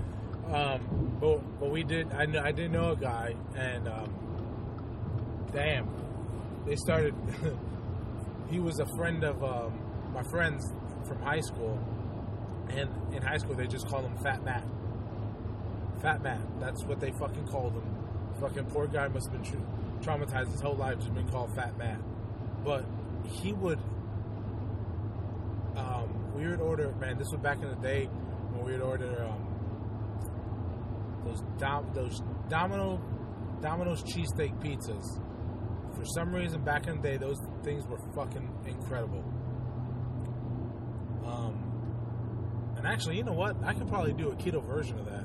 um, 0.55 1.19
but 1.21 1.39
but 1.59 1.71
we 1.71 1.83
did. 1.83 2.13
I 2.13 2.27
know 2.27 2.41
I 2.41 2.53
didn't 2.53 2.73
know 2.73 2.93
a 2.93 2.97
guy, 2.97 3.35
and 3.57 3.89
um, 3.89 5.49
damn, 5.53 5.89
they 6.65 6.77
started. 6.77 7.13
he 8.51 8.61
was 8.61 8.79
a 8.79 8.87
friend 8.97 9.25
of 9.25 9.43
um, 9.43 10.13
my 10.15 10.23
friends 10.31 10.65
from 11.09 11.21
high 11.23 11.41
school, 11.41 11.77
and 12.71 13.15
in 13.15 13.23
high 13.23 13.39
school 13.39 13.55
they 13.55 13.67
just 13.67 13.87
called 13.89 14.05
him 14.05 14.17
Fat 14.19 14.45
Matt. 14.45 14.67
Fat 16.01 16.23
Matt. 16.23 16.41
That's 16.61 16.85
what 16.85 17.01
they 17.01 17.11
fucking 17.13 17.47
called 17.49 17.75
him. 17.75 17.97
Fucking 18.41 18.67
poor 18.67 18.87
guy 18.87 19.09
must 19.09 19.31
have 19.31 19.43
been 19.43 19.51
tra- 19.51 19.61
traumatized 20.01 20.53
his 20.53 20.61
whole 20.61 20.77
life 20.77 20.97
just 20.99 21.15
been 21.15 21.29
called 21.29 21.55
Fat 21.55 21.77
Matt. 21.77 21.99
But 22.65 22.85
he 23.25 23.53
would. 23.53 23.79
Um, 25.77 26.33
we 26.35 26.47
would 26.47 26.61
order, 26.61 26.95
man. 27.01 27.19
This 27.19 27.29
was 27.31 27.41
back 27.41 27.63
in 27.63 27.69
the 27.69 27.77
day 27.77 28.07
when 28.07 28.65
we 28.65 28.73
would 28.73 28.83
order 28.83 29.25
um, 29.25 29.45
those 31.25 31.43
dom- 31.59 31.91
those 31.95 32.21
Domino 32.49 33.01
Domino's 33.61 34.03
cheesesteak 34.03 34.59
pizzas. 34.61 35.21
For 35.97 36.05
some 36.05 36.33
reason, 36.33 36.63
back 36.63 36.87
in 36.87 37.01
the 37.01 37.03
day, 37.03 37.17
those 37.17 37.39
things 37.65 37.85
were 37.87 37.99
fucking 38.15 38.49
incredible. 38.67 39.25
Um, 41.27 41.68
and 42.79 42.87
actually, 42.87 43.17
you 43.17 43.25
know 43.25 43.33
what? 43.33 43.57
I 43.65 43.75
could 43.75 43.89
probably 43.89 44.13
do 44.13 44.31
a 44.31 44.37
keto 44.37 44.65
version 44.65 44.99
of 44.99 45.07
that 45.07 45.25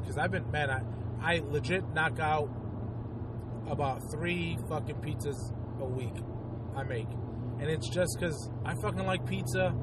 because 0.00 0.18
I've 0.18 0.30
been 0.30 0.50
man, 0.50 0.70
I 0.70 0.82
I 1.20 1.42
legit 1.48 1.88
knock 1.94 2.18
out 2.20 2.48
about 3.68 4.00
three 4.12 4.58
fucking 4.68 4.96
pizzas 4.96 5.52
a 5.80 5.84
week. 5.84 6.14
I 6.76 6.82
make, 6.82 7.08
and 7.58 7.70
it's 7.70 7.88
just 7.88 8.16
because 8.18 8.50
I 8.64 8.74
fucking 8.74 9.06
like 9.06 9.26
pizza. 9.26 9.74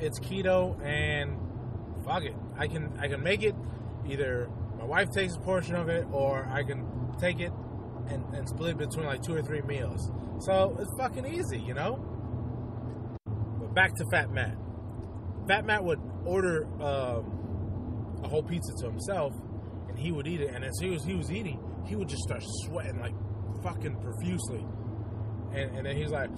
It's 0.00 0.18
keto, 0.18 0.82
and 0.84 1.36
fuck 2.04 2.24
it, 2.24 2.34
I 2.58 2.66
can 2.66 2.92
I 2.98 3.08
can 3.08 3.22
make 3.22 3.42
it. 3.42 3.54
Either 4.06 4.50
my 4.78 4.84
wife 4.84 5.08
takes 5.14 5.34
a 5.36 5.40
portion 5.40 5.76
of 5.76 5.88
it, 5.88 6.06
or 6.10 6.46
I 6.50 6.62
can 6.62 6.86
take 7.20 7.40
it 7.40 7.52
and, 8.08 8.24
and 8.34 8.48
split 8.48 8.72
it 8.72 8.78
between 8.78 9.06
like 9.06 9.22
two 9.22 9.36
or 9.36 9.42
three 9.42 9.62
meals. 9.62 10.10
So 10.40 10.76
it's 10.80 10.90
fucking 10.98 11.26
easy, 11.26 11.60
you 11.60 11.74
know. 11.74 12.04
But 13.58 13.74
back 13.74 13.94
to 13.94 14.04
Fat 14.10 14.30
Matt. 14.30 14.56
Fat 15.50 15.66
Matt 15.66 15.82
would 15.82 15.98
order 16.24 16.64
um, 16.80 18.20
a 18.22 18.28
whole 18.28 18.44
pizza 18.44 18.72
to 18.82 18.86
himself, 18.88 19.34
and 19.88 19.98
he 19.98 20.12
would 20.12 20.28
eat 20.28 20.40
it. 20.40 20.54
And 20.54 20.64
as 20.64 20.78
he 20.80 20.90
was 20.90 21.04
he 21.04 21.14
was 21.14 21.32
eating, 21.32 21.58
he 21.88 21.96
would 21.96 22.08
just 22.08 22.22
start 22.22 22.40
sweating 22.62 23.00
like 23.00 23.14
fucking 23.60 23.96
profusely. 24.00 24.64
And, 25.52 25.76
and 25.76 25.86
then 25.86 25.96
he's 25.96 26.10
like, 26.10 26.30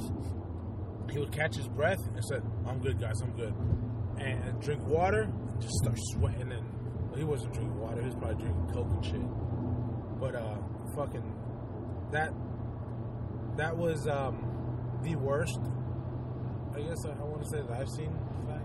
he 1.10 1.18
would 1.18 1.30
catch 1.30 1.56
his 1.56 1.68
breath 1.68 1.98
and 2.14 2.24
said, 2.24 2.42
"I'm 2.66 2.78
good, 2.80 2.98
guys, 2.98 3.20
I'm 3.20 3.32
good," 3.32 3.54
and, 4.18 4.58
drink 4.62 4.82
water 4.86 5.24
and 5.24 5.60
just 5.60 5.74
start 5.82 5.98
sweating. 6.14 6.50
And 6.50 7.10
well, 7.10 7.18
he 7.18 7.24
wasn't 7.24 7.52
drinking 7.52 7.78
water; 7.78 8.00
he 8.00 8.06
was 8.06 8.16
probably 8.16 8.42
drinking 8.42 8.66
coke 8.72 8.88
and 8.94 9.04
shit. 9.04 10.20
But 10.20 10.36
uh, 10.36 10.56
fucking 10.96 11.34
that 12.12 12.32
that 13.58 13.76
was 13.76 14.08
um, 14.08 15.00
the 15.02 15.16
worst. 15.16 15.60
I 16.74 16.80
guess 16.80 17.04
I, 17.04 17.10
I 17.10 17.24
want 17.24 17.42
to 17.42 17.48
say 17.50 17.60
that 17.60 17.78
I've 17.78 17.90
seen 17.90 18.18
fat. 18.48 18.61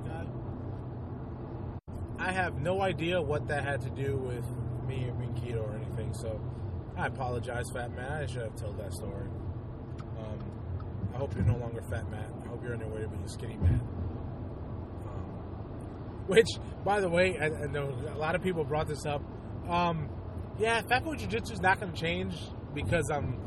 I 2.28 2.34
have 2.34 2.60
no 2.60 2.82
idea 2.82 3.22
what 3.22 3.48
that 3.48 3.64
had 3.64 3.80
to 3.84 3.90
do 3.90 4.18
with 4.18 4.44
me 4.86 5.10
being 5.18 5.34
keto 5.36 5.64
or 5.64 5.78
anything. 5.78 6.14
So 6.14 6.42
I 6.98 7.08
apologize, 7.08 7.64
Fat 7.74 7.96
Man. 7.96 8.12
I 8.12 8.26
should 8.26 8.42
have 8.42 8.56
told 8.58 8.78
that 8.80 8.92
story. 8.92 9.30
Um, 10.20 10.40
I 11.14 11.18
hope 11.20 11.34
you're 11.36 11.46
no 11.46 11.56
longer 11.56 11.82
Fat 11.90 12.12
Matt. 12.12 12.30
I 12.44 12.48
hope 12.50 12.62
you're 12.64 12.74
on 12.74 12.82
your 12.82 12.90
way 12.90 13.02
to 13.04 13.08
being 13.08 13.28
Skinny 13.30 13.56
Matt. 13.56 13.80
Um, 15.06 15.24
which, 16.28 16.50
by 16.84 17.00
the 17.00 17.08
way, 17.08 17.38
I, 17.40 17.46
I 17.46 17.68
know 17.68 17.98
a 18.14 18.18
lot 18.18 18.36
of 18.36 18.44
people 18.44 18.66
brought 18.66 18.90
this 18.90 19.06
up. 19.06 19.24
Um, 19.70 20.10
yeah, 20.60 20.82
Fat 20.82 21.06
Boy 21.06 21.16
Jiu 21.16 21.30
Jitsu 21.30 21.54
is 21.54 21.62
not 21.62 21.80
going 21.80 21.94
to 21.94 21.98
change 21.98 22.36
because 22.74 23.10
I'm. 23.10 23.40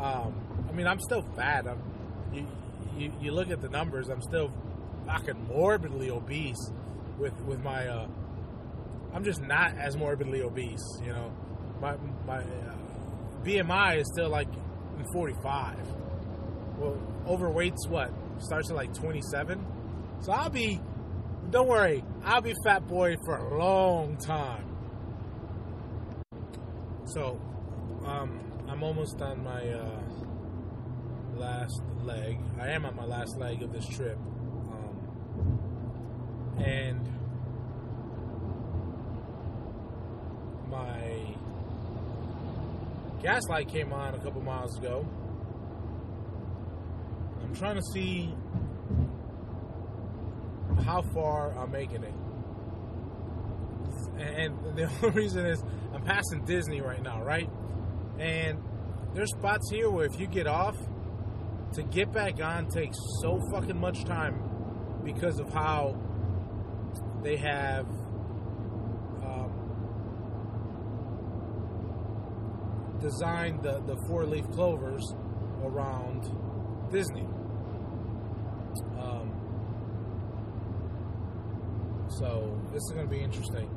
Um, 0.00 0.66
I 0.68 0.72
mean, 0.72 0.88
I'm 0.88 0.98
still 0.98 1.22
fat. 1.36 1.68
I'm, 1.68 1.80
you, 2.32 2.48
you, 2.98 3.12
you 3.20 3.30
look 3.30 3.50
at 3.52 3.60
the 3.60 3.68
numbers. 3.68 4.08
I'm 4.08 4.20
still 4.20 4.50
fucking 5.06 5.46
morbidly 5.46 6.10
obese 6.10 6.72
with 7.18 7.38
with 7.42 7.62
my. 7.62 7.86
Uh, 7.86 8.08
I'm 9.12 9.24
just 9.24 9.42
not 9.42 9.76
as 9.78 9.96
morbidly 9.96 10.42
obese. 10.42 10.82
You 11.02 11.12
know, 11.12 11.32
my 11.80 11.96
my 12.26 12.38
uh, 12.38 12.74
BMI 13.42 13.98
is 14.00 14.08
still 14.12 14.28
like 14.28 14.48
45. 15.12 15.78
Well, 16.78 16.98
overweight's 17.26 17.86
what 17.86 18.12
starts 18.38 18.70
at 18.70 18.76
like 18.76 18.92
27. 18.94 19.64
So 20.20 20.32
I'll 20.32 20.50
be. 20.50 20.80
Don't 21.50 21.68
worry, 21.68 22.02
I'll 22.24 22.40
be 22.40 22.54
fat 22.64 22.86
boy 22.88 23.16
for 23.24 23.36
a 23.36 23.58
long 23.58 24.16
time. 24.16 24.64
So, 27.04 27.38
um, 28.06 28.40
I'm 28.66 28.82
almost 28.82 29.20
on 29.20 29.44
my 29.44 29.68
uh, 29.68 30.00
last 31.36 31.82
leg. 32.02 32.38
I 32.58 32.70
am 32.70 32.86
on 32.86 32.96
my 32.96 33.04
last 33.04 33.36
leg 33.38 33.62
of 33.62 33.72
this 33.72 33.86
trip. 33.86 34.18
And 36.58 37.00
my 40.68 41.34
gas 43.22 43.42
light 43.48 43.68
came 43.68 43.92
on 43.92 44.14
a 44.14 44.18
couple 44.18 44.40
miles 44.42 44.76
ago. 44.78 45.06
I'm 47.42 47.54
trying 47.54 47.76
to 47.76 47.82
see 47.92 48.34
how 50.84 51.02
far 51.14 51.56
I'm 51.58 51.70
making 51.70 52.04
it. 52.04 52.14
And 54.18 54.76
the 54.76 54.90
only 55.02 55.10
reason 55.10 55.46
is 55.46 55.62
I'm 55.92 56.02
passing 56.02 56.44
Disney 56.44 56.80
right 56.80 57.02
now, 57.02 57.22
right? 57.22 57.48
And 58.18 58.58
there's 59.14 59.30
spots 59.30 59.70
here 59.70 59.90
where 59.90 60.06
if 60.06 60.18
you 60.18 60.26
get 60.26 60.46
off, 60.46 60.76
to 61.74 61.82
get 61.82 62.12
back 62.12 62.40
on 62.40 62.68
takes 62.68 62.96
so 63.20 63.40
fucking 63.50 63.78
much 63.78 64.04
time 64.04 65.00
because 65.04 65.40
of 65.40 65.52
how 65.52 66.00
they 67.24 67.36
have 67.36 67.86
um, 69.24 69.50
designed 73.00 73.62
the, 73.62 73.80
the 73.86 73.96
four 74.06 74.26
leaf 74.26 74.44
clovers 74.50 75.14
around 75.64 76.22
Disney. 76.92 77.26
Um, 79.00 79.32
so 82.18 82.60
this 82.72 82.82
is 82.82 82.92
going 82.92 83.06
to 83.06 83.10
be 83.10 83.22
interesting. 83.22 83.70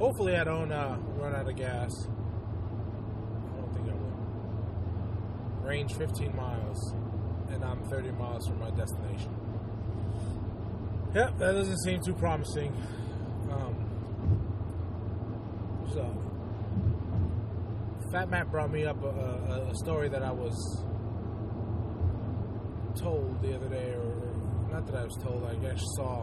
Hopefully, 0.00 0.36
I 0.36 0.42
don't 0.42 0.72
uh, 0.72 0.96
run 1.14 1.36
out 1.36 1.48
of 1.48 1.54
gas. 1.54 1.92
I 2.08 3.56
don't 3.56 3.72
think 3.72 3.88
I 3.88 3.92
will. 3.92 5.62
Range 5.62 5.94
15 5.94 6.34
miles, 6.34 6.92
and 7.50 7.64
I'm 7.64 7.88
30 7.88 8.10
miles 8.12 8.48
from 8.48 8.58
my 8.58 8.70
destination. 8.70 9.39
Yep, 11.12 11.38
that 11.38 11.52
doesn't 11.52 11.78
seem 11.78 12.00
too 12.06 12.14
promising. 12.14 12.72
Um, 13.50 13.74
so, 15.92 16.16
Fat 18.12 18.30
Matt 18.30 18.48
brought 18.52 18.70
me 18.70 18.84
up 18.84 19.02
a, 19.02 19.08
a, 19.08 19.70
a 19.70 19.74
story 19.74 20.08
that 20.08 20.22
I 20.22 20.30
was 20.30 20.54
told 22.96 23.42
the 23.42 23.56
other 23.56 23.68
day, 23.68 23.90
or 23.90 24.70
not 24.70 24.86
that 24.86 24.94
I 24.94 25.02
was 25.02 25.16
told, 25.20 25.44
I 25.44 25.56
guess 25.56 25.80
saw 25.96 26.20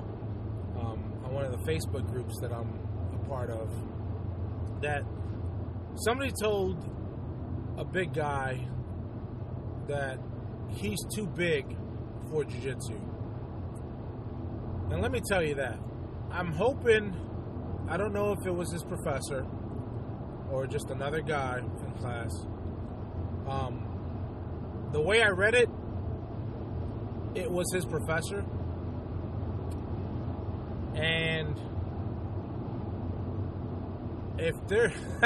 um, 0.79 1.21
on 1.25 1.33
one 1.33 1.43
of 1.43 1.51
the 1.51 1.69
Facebook 1.69 2.09
groups 2.09 2.39
that 2.41 2.53
I'm 2.53 2.79
a 3.13 3.27
part 3.27 3.49
of 3.49 3.69
that 4.81 5.03
somebody 6.05 6.31
told 6.41 6.77
a 7.77 7.83
big 7.83 8.13
guy 8.13 8.65
that 9.87 10.17
he's 10.69 10.99
too 11.13 11.27
big 11.27 11.65
for 12.29 12.45
jiu-jitsu. 12.45 13.16
And 14.91 15.01
let 15.01 15.11
me 15.11 15.21
tell 15.27 15.43
you 15.43 15.55
that. 15.55 15.79
I'm 16.31 16.51
hoping, 16.53 17.15
I 17.89 17.97
don't 17.97 18.13
know 18.13 18.31
if 18.31 18.45
it 18.45 18.53
was 18.53 18.71
his 18.71 18.83
professor 18.83 19.45
or 20.49 20.65
just 20.65 20.89
another 20.89 21.21
guy 21.21 21.59
in 21.59 21.91
class. 21.99 22.31
Um, 23.47 24.89
the 24.93 25.01
way 25.01 25.21
I 25.21 25.29
read 25.29 25.55
it, 25.55 25.69
it 27.35 27.51
was 27.51 27.65
his 27.73 27.85
professor. 27.85 28.45
And 30.95 31.59
if 34.39 34.55
they're. 34.67 34.93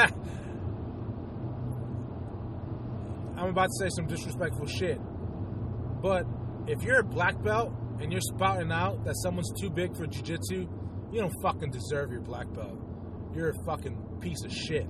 I'm 3.37 3.49
about 3.49 3.67
to 3.67 3.73
say 3.79 3.89
some 3.95 4.07
disrespectful 4.07 4.67
shit. 4.67 4.99
But 6.01 6.25
if 6.67 6.83
you're 6.83 6.99
a 6.99 7.03
black 7.03 7.41
belt 7.41 7.73
and 8.01 8.11
you're 8.11 8.21
spouting 8.21 8.71
out 8.71 9.05
that 9.05 9.15
someone's 9.21 9.51
too 9.59 9.69
big 9.69 9.95
for 9.95 10.07
jiu-jitsu, 10.07 10.67
you 11.11 11.21
don't 11.21 11.33
fucking 11.43 11.69
deserve 11.69 12.11
your 12.11 12.21
black 12.21 12.51
belt. 12.51 12.79
You're 13.35 13.49
a 13.49 13.63
fucking 13.65 14.17
piece 14.19 14.43
of 14.43 14.51
shit. 14.51 14.87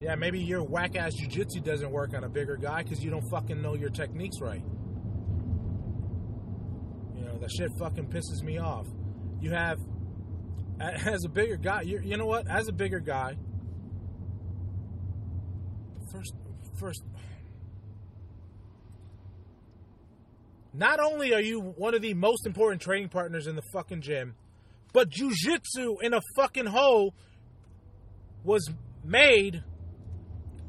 Yeah, 0.00 0.14
maybe 0.14 0.38
your 0.38 0.62
whack 0.62 0.96
ass 0.96 1.14
jiu-jitsu 1.14 1.60
doesn't 1.60 1.90
work 1.90 2.14
on 2.14 2.24
a 2.24 2.28
bigger 2.28 2.56
guy 2.56 2.82
because 2.82 3.02
you 3.02 3.10
don't 3.10 3.24
fucking 3.30 3.60
know 3.60 3.74
your 3.74 3.90
techniques 3.90 4.36
right. 4.40 4.62
You 7.16 7.24
know, 7.24 7.38
that 7.38 7.50
shit 7.50 7.70
fucking 7.78 8.08
pisses 8.08 8.42
me 8.42 8.58
off. 8.58 8.86
You 9.40 9.50
have, 9.50 9.78
as 10.80 11.24
a 11.24 11.28
bigger 11.28 11.56
guy, 11.56 11.82
you, 11.82 12.00
you 12.04 12.16
know 12.16 12.26
what? 12.26 12.46
As 12.48 12.68
a 12.68 12.72
bigger 12.72 13.00
guy, 13.00 13.36
first, 16.12 16.34
first, 16.78 17.02
not 20.72 21.00
only 21.00 21.34
are 21.34 21.40
you 21.40 21.60
one 21.60 21.94
of 21.94 22.02
the 22.02 22.14
most 22.14 22.46
important 22.46 22.82
training 22.82 23.08
partners 23.08 23.46
in 23.46 23.56
the 23.56 23.62
fucking 23.72 24.02
gym, 24.02 24.34
but 24.92 25.10
jujitsu 25.10 26.02
in 26.02 26.14
a 26.14 26.20
fucking 26.36 26.66
hole 26.66 27.14
was 28.44 28.68
made 29.04 29.62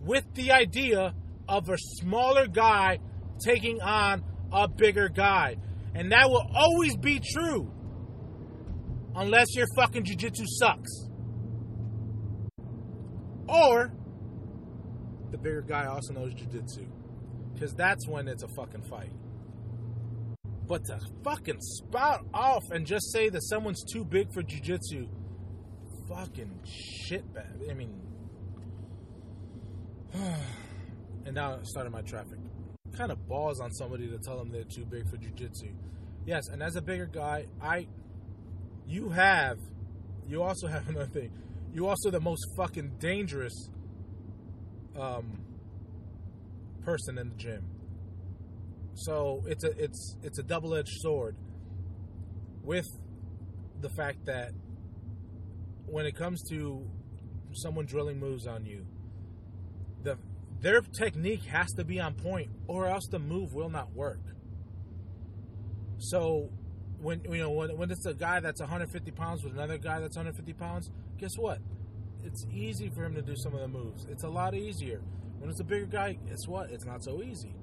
with 0.01 0.25
the 0.33 0.51
idea 0.51 1.13
of 1.47 1.69
a 1.69 1.77
smaller 1.77 2.47
guy 2.47 2.99
taking 3.43 3.81
on 3.81 4.23
a 4.51 4.67
bigger 4.67 5.09
guy. 5.09 5.57
And 5.93 6.11
that 6.11 6.29
will 6.29 6.47
always 6.55 6.95
be 6.95 7.19
true 7.19 7.71
unless 9.15 9.55
your 9.55 9.67
fucking 9.75 10.03
jujitsu 10.03 10.45
sucks. 10.45 11.07
Or 13.47 13.91
the 15.31 15.37
bigger 15.37 15.61
guy 15.61 15.85
also 15.85 16.13
knows 16.13 16.33
jujitsu. 16.33 16.87
Because 17.53 17.73
that's 17.73 18.07
when 18.07 18.27
it's 18.27 18.43
a 18.43 18.47
fucking 18.55 18.83
fight. 18.83 19.11
But 20.69 20.85
to 20.85 20.99
fucking 21.23 21.59
spout 21.59 22.27
off 22.31 22.61
and 22.69 22.85
just 22.85 23.11
say 23.11 23.29
that 23.29 23.41
someone's 23.41 23.83
too 23.91 24.05
big 24.05 24.31
for 24.31 24.43
jujitsu, 24.43 25.07
fucking 26.07 26.59
shit. 26.63 27.25
I 27.67 27.73
mean, 27.73 27.99
and 30.13 31.33
now 31.33 31.53
I 31.55 31.57
started 31.63 31.89
my 31.89 32.03
traffic. 32.03 32.37
Kind 32.95 33.11
of 33.11 33.27
balls 33.27 33.59
on 33.59 33.71
somebody 33.71 34.07
to 34.09 34.19
tell 34.19 34.37
them 34.37 34.51
they're 34.51 34.63
too 34.63 34.85
big 34.85 35.09
for 35.09 35.17
jujitsu. 35.17 35.73
Yes, 36.27 36.47
and 36.49 36.61
as 36.61 36.75
a 36.75 36.81
bigger 36.83 37.07
guy, 37.07 37.47
I, 37.59 37.87
you 38.87 39.09
have, 39.09 39.57
you 40.27 40.43
also 40.43 40.67
have 40.67 40.87
another 40.89 41.07
thing. 41.07 41.31
You 41.73 41.87
also 41.87 42.11
the 42.11 42.21
most 42.21 42.45
fucking 42.55 42.97
dangerous, 42.99 43.71
um, 44.95 45.45
person 46.83 47.17
in 47.17 47.29
the 47.29 47.35
gym. 47.35 47.78
So 48.93 49.43
it's 49.47 49.63
a 49.63 49.71
it's 49.81 50.17
it's 50.23 50.39
a 50.39 50.43
double 50.43 50.75
edged 50.75 50.99
sword. 51.01 51.35
With 52.63 52.85
the 53.79 53.89
fact 53.89 54.25
that 54.25 54.51
when 55.85 56.05
it 56.05 56.15
comes 56.15 56.41
to 56.49 56.85
someone 57.53 57.85
drilling 57.85 58.19
moves 58.19 58.45
on 58.45 58.65
you, 58.65 58.85
the 60.03 60.17
their 60.61 60.81
technique 60.81 61.45
has 61.45 61.71
to 61.73 61.85
be 61.85 61.99
on 61.99 62.15
point, 62.15 62.49
or 62.67 62.87
else 62.87 63.07
the 63.09 63.19
move 63.19 63.53
will 63.53 63.69
not 63.69 63.93
work. 63.93 64.19
So 65.97 66.49
when 67.01 67.21
you 67.29 67.37
know 67.37 67.51
when, 67.51 67.77
when 67.77 67.91
it's 67.91 68.05
a 68.05 68.13
guy 68.13 68.39
that's 68.39 68.59
150 68.59 69.11
pounds 69.11 69.43
with 69.43 69.53
another 69.53 69.77
guy 69.77 69.99
that's 69.99 70.17
150 70.17 70.53
pounds, 70.53 70.91
guess 71.17 71.35
what? 71.37 71.59
It's 72.23 72.45
easy 72.51 72.89
for 72.89 73.05
him 73.05 73.15
to 73.15 73.21
do 73.21 73.35
some 73.37 73.53
of 73.53 73.61
the 73.61 73.67
moves. 73.67 74.05
It's 74.09 74.23
a 74.23 74.29
lot 74.29 74.53
easier. 74.53 75.01
When 75.39 75.49
it's 75.49 75.61
a 75.61 75.63
bigger 75.63 75.85
guy, 75.85 76.17
guess 76.27 76.47
what? 76.47 76.69
It's 76.69 76.85
not 76.85 77.03
so 77.03 77.23
easy. 77.23 77.55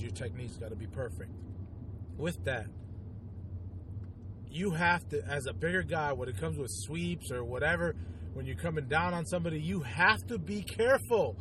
Your 0.00 0.10
technique's 0.10 0.56
got 0.56 0.70
to 0.70 0.76
be 0.76 0.86
perfect. 0.86 1.30
With 2.16 2.44
that, 2.44 2.66
you 4.50 4.70
have 4.70 5.08
to, 5.08 5.22
as 5.26 5.46
a 5.46 5.52
bigger 5.52 5.82
guy, 5.82 6.12
when 6.12 6.28
it 6.28 6.38
comes 6.38 6.58
with 6.58 6.70
sweeps 6.70 7.30
or 7.30 7.42
whatever, 7.42 7.94
when 8.34 8.46
you're 8.46 8.56
coming 8.56 8.86
down 8.86 9.14
on 9.14 9.26
somebody, 9.26 9.60
you 9.60 9.80
have 9.80 10.26
to 10.28 10.38
be 10.38 10.62
careful. 10.62 11.36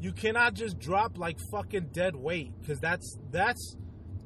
You 0.00 0.12
cannot 0.12 0.54
just 0.54 0.78
drop 0.78 1.18
like 1.18 1.38
fucking 1.50 1.90
dead 1.92 2.14
weight 2.14 2.52
because 2.60 2.78
that's 2.78 3.18
that's 3.30 3.76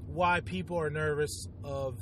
why 0.06 0.40
people 0.40 0.78
are 0.78 0.90
nervous 0.90 1.46
of 1.62 1.94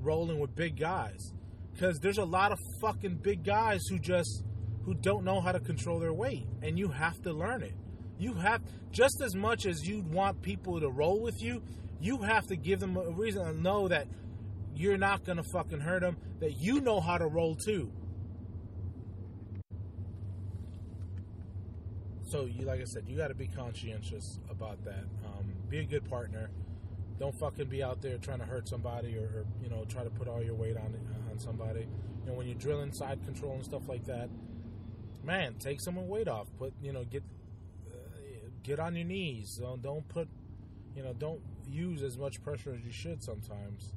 rolling 0.00 0.38
with 0.38 0.54
big 0.54 0.78
guys 0.78 1.32
because 1.72 1.98
there's 2.00 2.18
a 2.18 2.24
lot 2.24 2.52
of 2.52 2.58
fucking 2.80 3.16
big 3.16 3.44
guys 3.44 3.82
who 3.88 3.98
just 3.98 4.42
who 4.84 4.94
don't 4.94 5.24
know 5.24 5.40
how 5.40 5.52
to 5.52 5.60
control 5.60 5.98
their 5.98 6.12
weight 6.12 6.46
and 6.62 6.78
you 6.78 6.88
have 6.88 7.20
to 7.22 7.32
learn 7.32 7.62
it 7.62 7.74
you 8.22 8.34
have 8.34 8.60
just 8.90 9.20
as 9.22 9.34
much 9.34 9.66
as 9.66 9.86
you'd 9.86 10.12
want 10.12 10.42
people 10.42 10.80
to 10.80 10.88
roll 10.88 11.20
with 11.20 11.42
you 11.42 11.62
you 12.00 12.18
have 12.18 12.46
to 12.46 12.56
give 12.56 12.80
them 12.80 12.96
a 12.96 13.10
reason 13.10 13.44
to 13.44 13.60
know 13.60 13.88
that 13.88 14.06
you're 14.74 14.98
not 14.98 15.24
gonna 15.24 15.42
fucking 15.52 15.80
hurt 15.80 16.00
them 16.00 16.16
that 16.40 16.52
you 16.58 16.80
know 16.80 17.00
how 17.00 17.18
to 17.18 17.26
roll 17.26 17.54
too 17.54 17.90
so 22.24 22.46
you 22.46 22.64
like 22.64 22.80
i 22.80 22.84
said 22.84 23.04
you 23.06 23.16
got 23.16 23.28
to 23.28 23.34
be 23.34 23.46
conscientious 23.46 24.38
about 24.50 24.82
that 24.84 25.04
um, 25.24 25.52
be 25.68 25.80
a 25.80 25.84
good 25.84 26.08
partner 26.08 26.50
don't 27.18 27.38
fucking 27.38 27.66
be 27.66 27.82
out 27.82 28.02
there 28.02 28.18
trying 28.18 28.40
to 28.40 28.44
hurt 28.44 28.68
somebody 28.68 29.16
or, 29.16 29.22
or, 29.22 29.44
you 29.62 29.70
know 29.70 29.84
try 29.88 30.02
to 30.02 30.10
put 30.10 30.26
all 30.26 30.42
your 30.42 30.54
weight 30.54 30.76
on 30.76 30.92
on 31.30 31.38
somebody. 31.38 31.80
You 31.80 32.26
know 32.26 32.32
when 32.34 32.46
you're 32.46 32.58
drilling 32.58 32.92
side 32.92 33.24
control 33.24 33.54
and 33.54 33.64
stuff 33.64 33.88
like 33.88 34.04
that, 34.06 34.28
man, 35.24 35.54
take 35.58 35.80
someone 35.80 36.08
weight 36.08 36.28
off. 36.28 36.48
Put 36.58 36.72
you 36.82 36.92
know 36.92 37.04
get 37.04 37.22
get 38.62 38.78
on 38.78 38.96
your 38.96 39.06
knees. 39.06 39.58
Don't 39.60 39.82
don't 39.82 40.08
put 40.08 40.28
you 40.96 41.02
know, 41.02 41.12
don't 41.12 41.40
use 41.68 42.02
as 42.02 42.18
much 42.18 42.42
pressure 42.42 42.74
as 42.74 42.84
you 42.84 42.92
should 42.92 43.22
sometimes, 43.22 43.92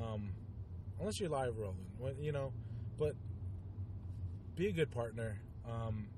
um, 0.00 0.30
unless 0.98 1.20
you're 1.20 1.30
live 1.30 1.56
rolling. 1.56 1.86
When, 1.98 2.20
you 2.22 2.32
know, 2.32 2.52
but 2.98 3.14
be 4.56 4.68
a 4.68 4.72
good 4.72 4.90
partner. 4.90 5.38
Um, 5.68 6.08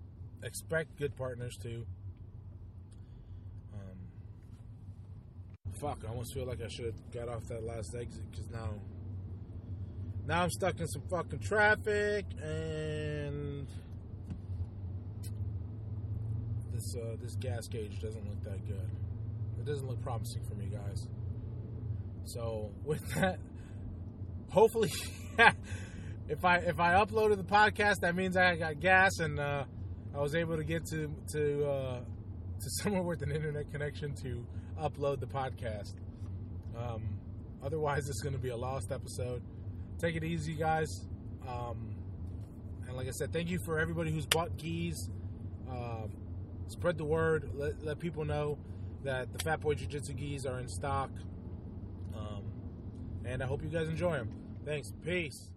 expect 0.43 0.97
good 0.97 1.15
partners 1.17 1.57
to. 1.63 1.87
Um, 3.75 3.99
fuck, 5.73 5.99
I 6.07 6.11
almost 6.11 6.33
feel 6.35 6.47
like 6.47 6.63
I 6.63 6.69
should 6.69 6.87
have 6.87 7.11
got 7.13 7.29
off 7.29 7.45
that 7.49 7.65
last 7.65 7.95
exit 7.95 8.31
because 8.31 8.49
now, 8.51 8.71
now 10.27 10.43
I'm 10.43 10.51
stuck 10.51 10.81
in 10.81 10.89
some 10.89 11.03
fucking 11.11 11.41
traffic 11.41 12.25
and 12.43 13.54
this 16.85 16.97
uh, 16.97 17.17
this 17.21 17.35
gas 17.37 17.67
gauge 17.69 18.01
doesn't 18.01 18.29
look 18.29 18.43
that 18.45 18.67
good. 18.67 18.91
It 19.59 19.65
doesn't 19.65 19.87
look 19.87 20.01
promising 20.03 20.43
for 20.45 20.55
me, 20.55 20.67
guys. 20.67 21.09
So 22.25 22.71
with 22.85 23.03
that, 23.15 23.39
hopefully, 24.51 24.93
if 26.29 26.45
I 26.45 26.57
if 26.59 26.81
I 26.81 26.95
uploaded 26.95 27.37
the 27.37 27.45
podcast, 27.45 28.01
that 28.01 28.15
means 28.15 28.37
I 28.37 28.57
got 28.57 28.81
gas 28.81 29.19
and 29.19 29.39
uh, 29.39 29.65
I 30.15 30.21
was 30.21 30.35
able 30.35 30.57
to 30.57 30.65
get 30.65 30.85
to 30.87 31.15
to 31.33 31.67
uh, 31.67 31.99
to 32.01 32.71
somewhere 32.83 33.03
with 33.03 33.23
an 33.23 33.31
internet 33.31 33.71
connection 33.71 34.15
to 34.23 34.47
upload 34.81 35.21
the 35.21 35.27
podcast. 35.27 35.95
Um, 36.77 37.19
otherwise, 37.63 38.09
it's 38.09 38.21
going 38.21 38.35
to 38.35 38.41
be 38.41 38.49
a 38.49 38.57
lost 38.57 38.91
episode. 38.91 39.43
Take 40.01 40.17
it 40.17 40.25
easy, 40.25 40.55
guys. 40.55 40.89
Um, 41.47 41.95
and 42.89 42.97
like 42.97 43.07
I 43.07 43.13
said, 43.13 43.33
thank 43.33 43.49
you 43.49 43.59
for 43.65 43.79
everybody 43.79 44.11
who's 44.11 44.27
bought 44.27 44.57
gis. 44.57 45.09
Um, 45.71 46.24
spread 46.67 46.99
the 46.99 47.05
word. 47.05 47.51
Let, 47.55 47.83
let 47.83 47.99
people 47.99 48.25
know 48.25 48.59
that 49.05 49.33
the 49.33 49.43
Fat 49.43 49.61
Boy 49.61 49.75
Jiu 49.75 49.87
Jitsu 49.87 50.15
gis 50.15 50.47
are 50.47 50.59
in 50.59 50.69
stock. 50.69 51.11
Um, 52.15 52.45
and 53.25 53.43
I 53.43 53.47
hope 53.47 53.63
you 53.63 53.69
guys 53.69 53.89
enjoy 53.89 54.13
them. 54.13 54.31
Thanks. 54.65 54.93
Peace. 55.05 55.51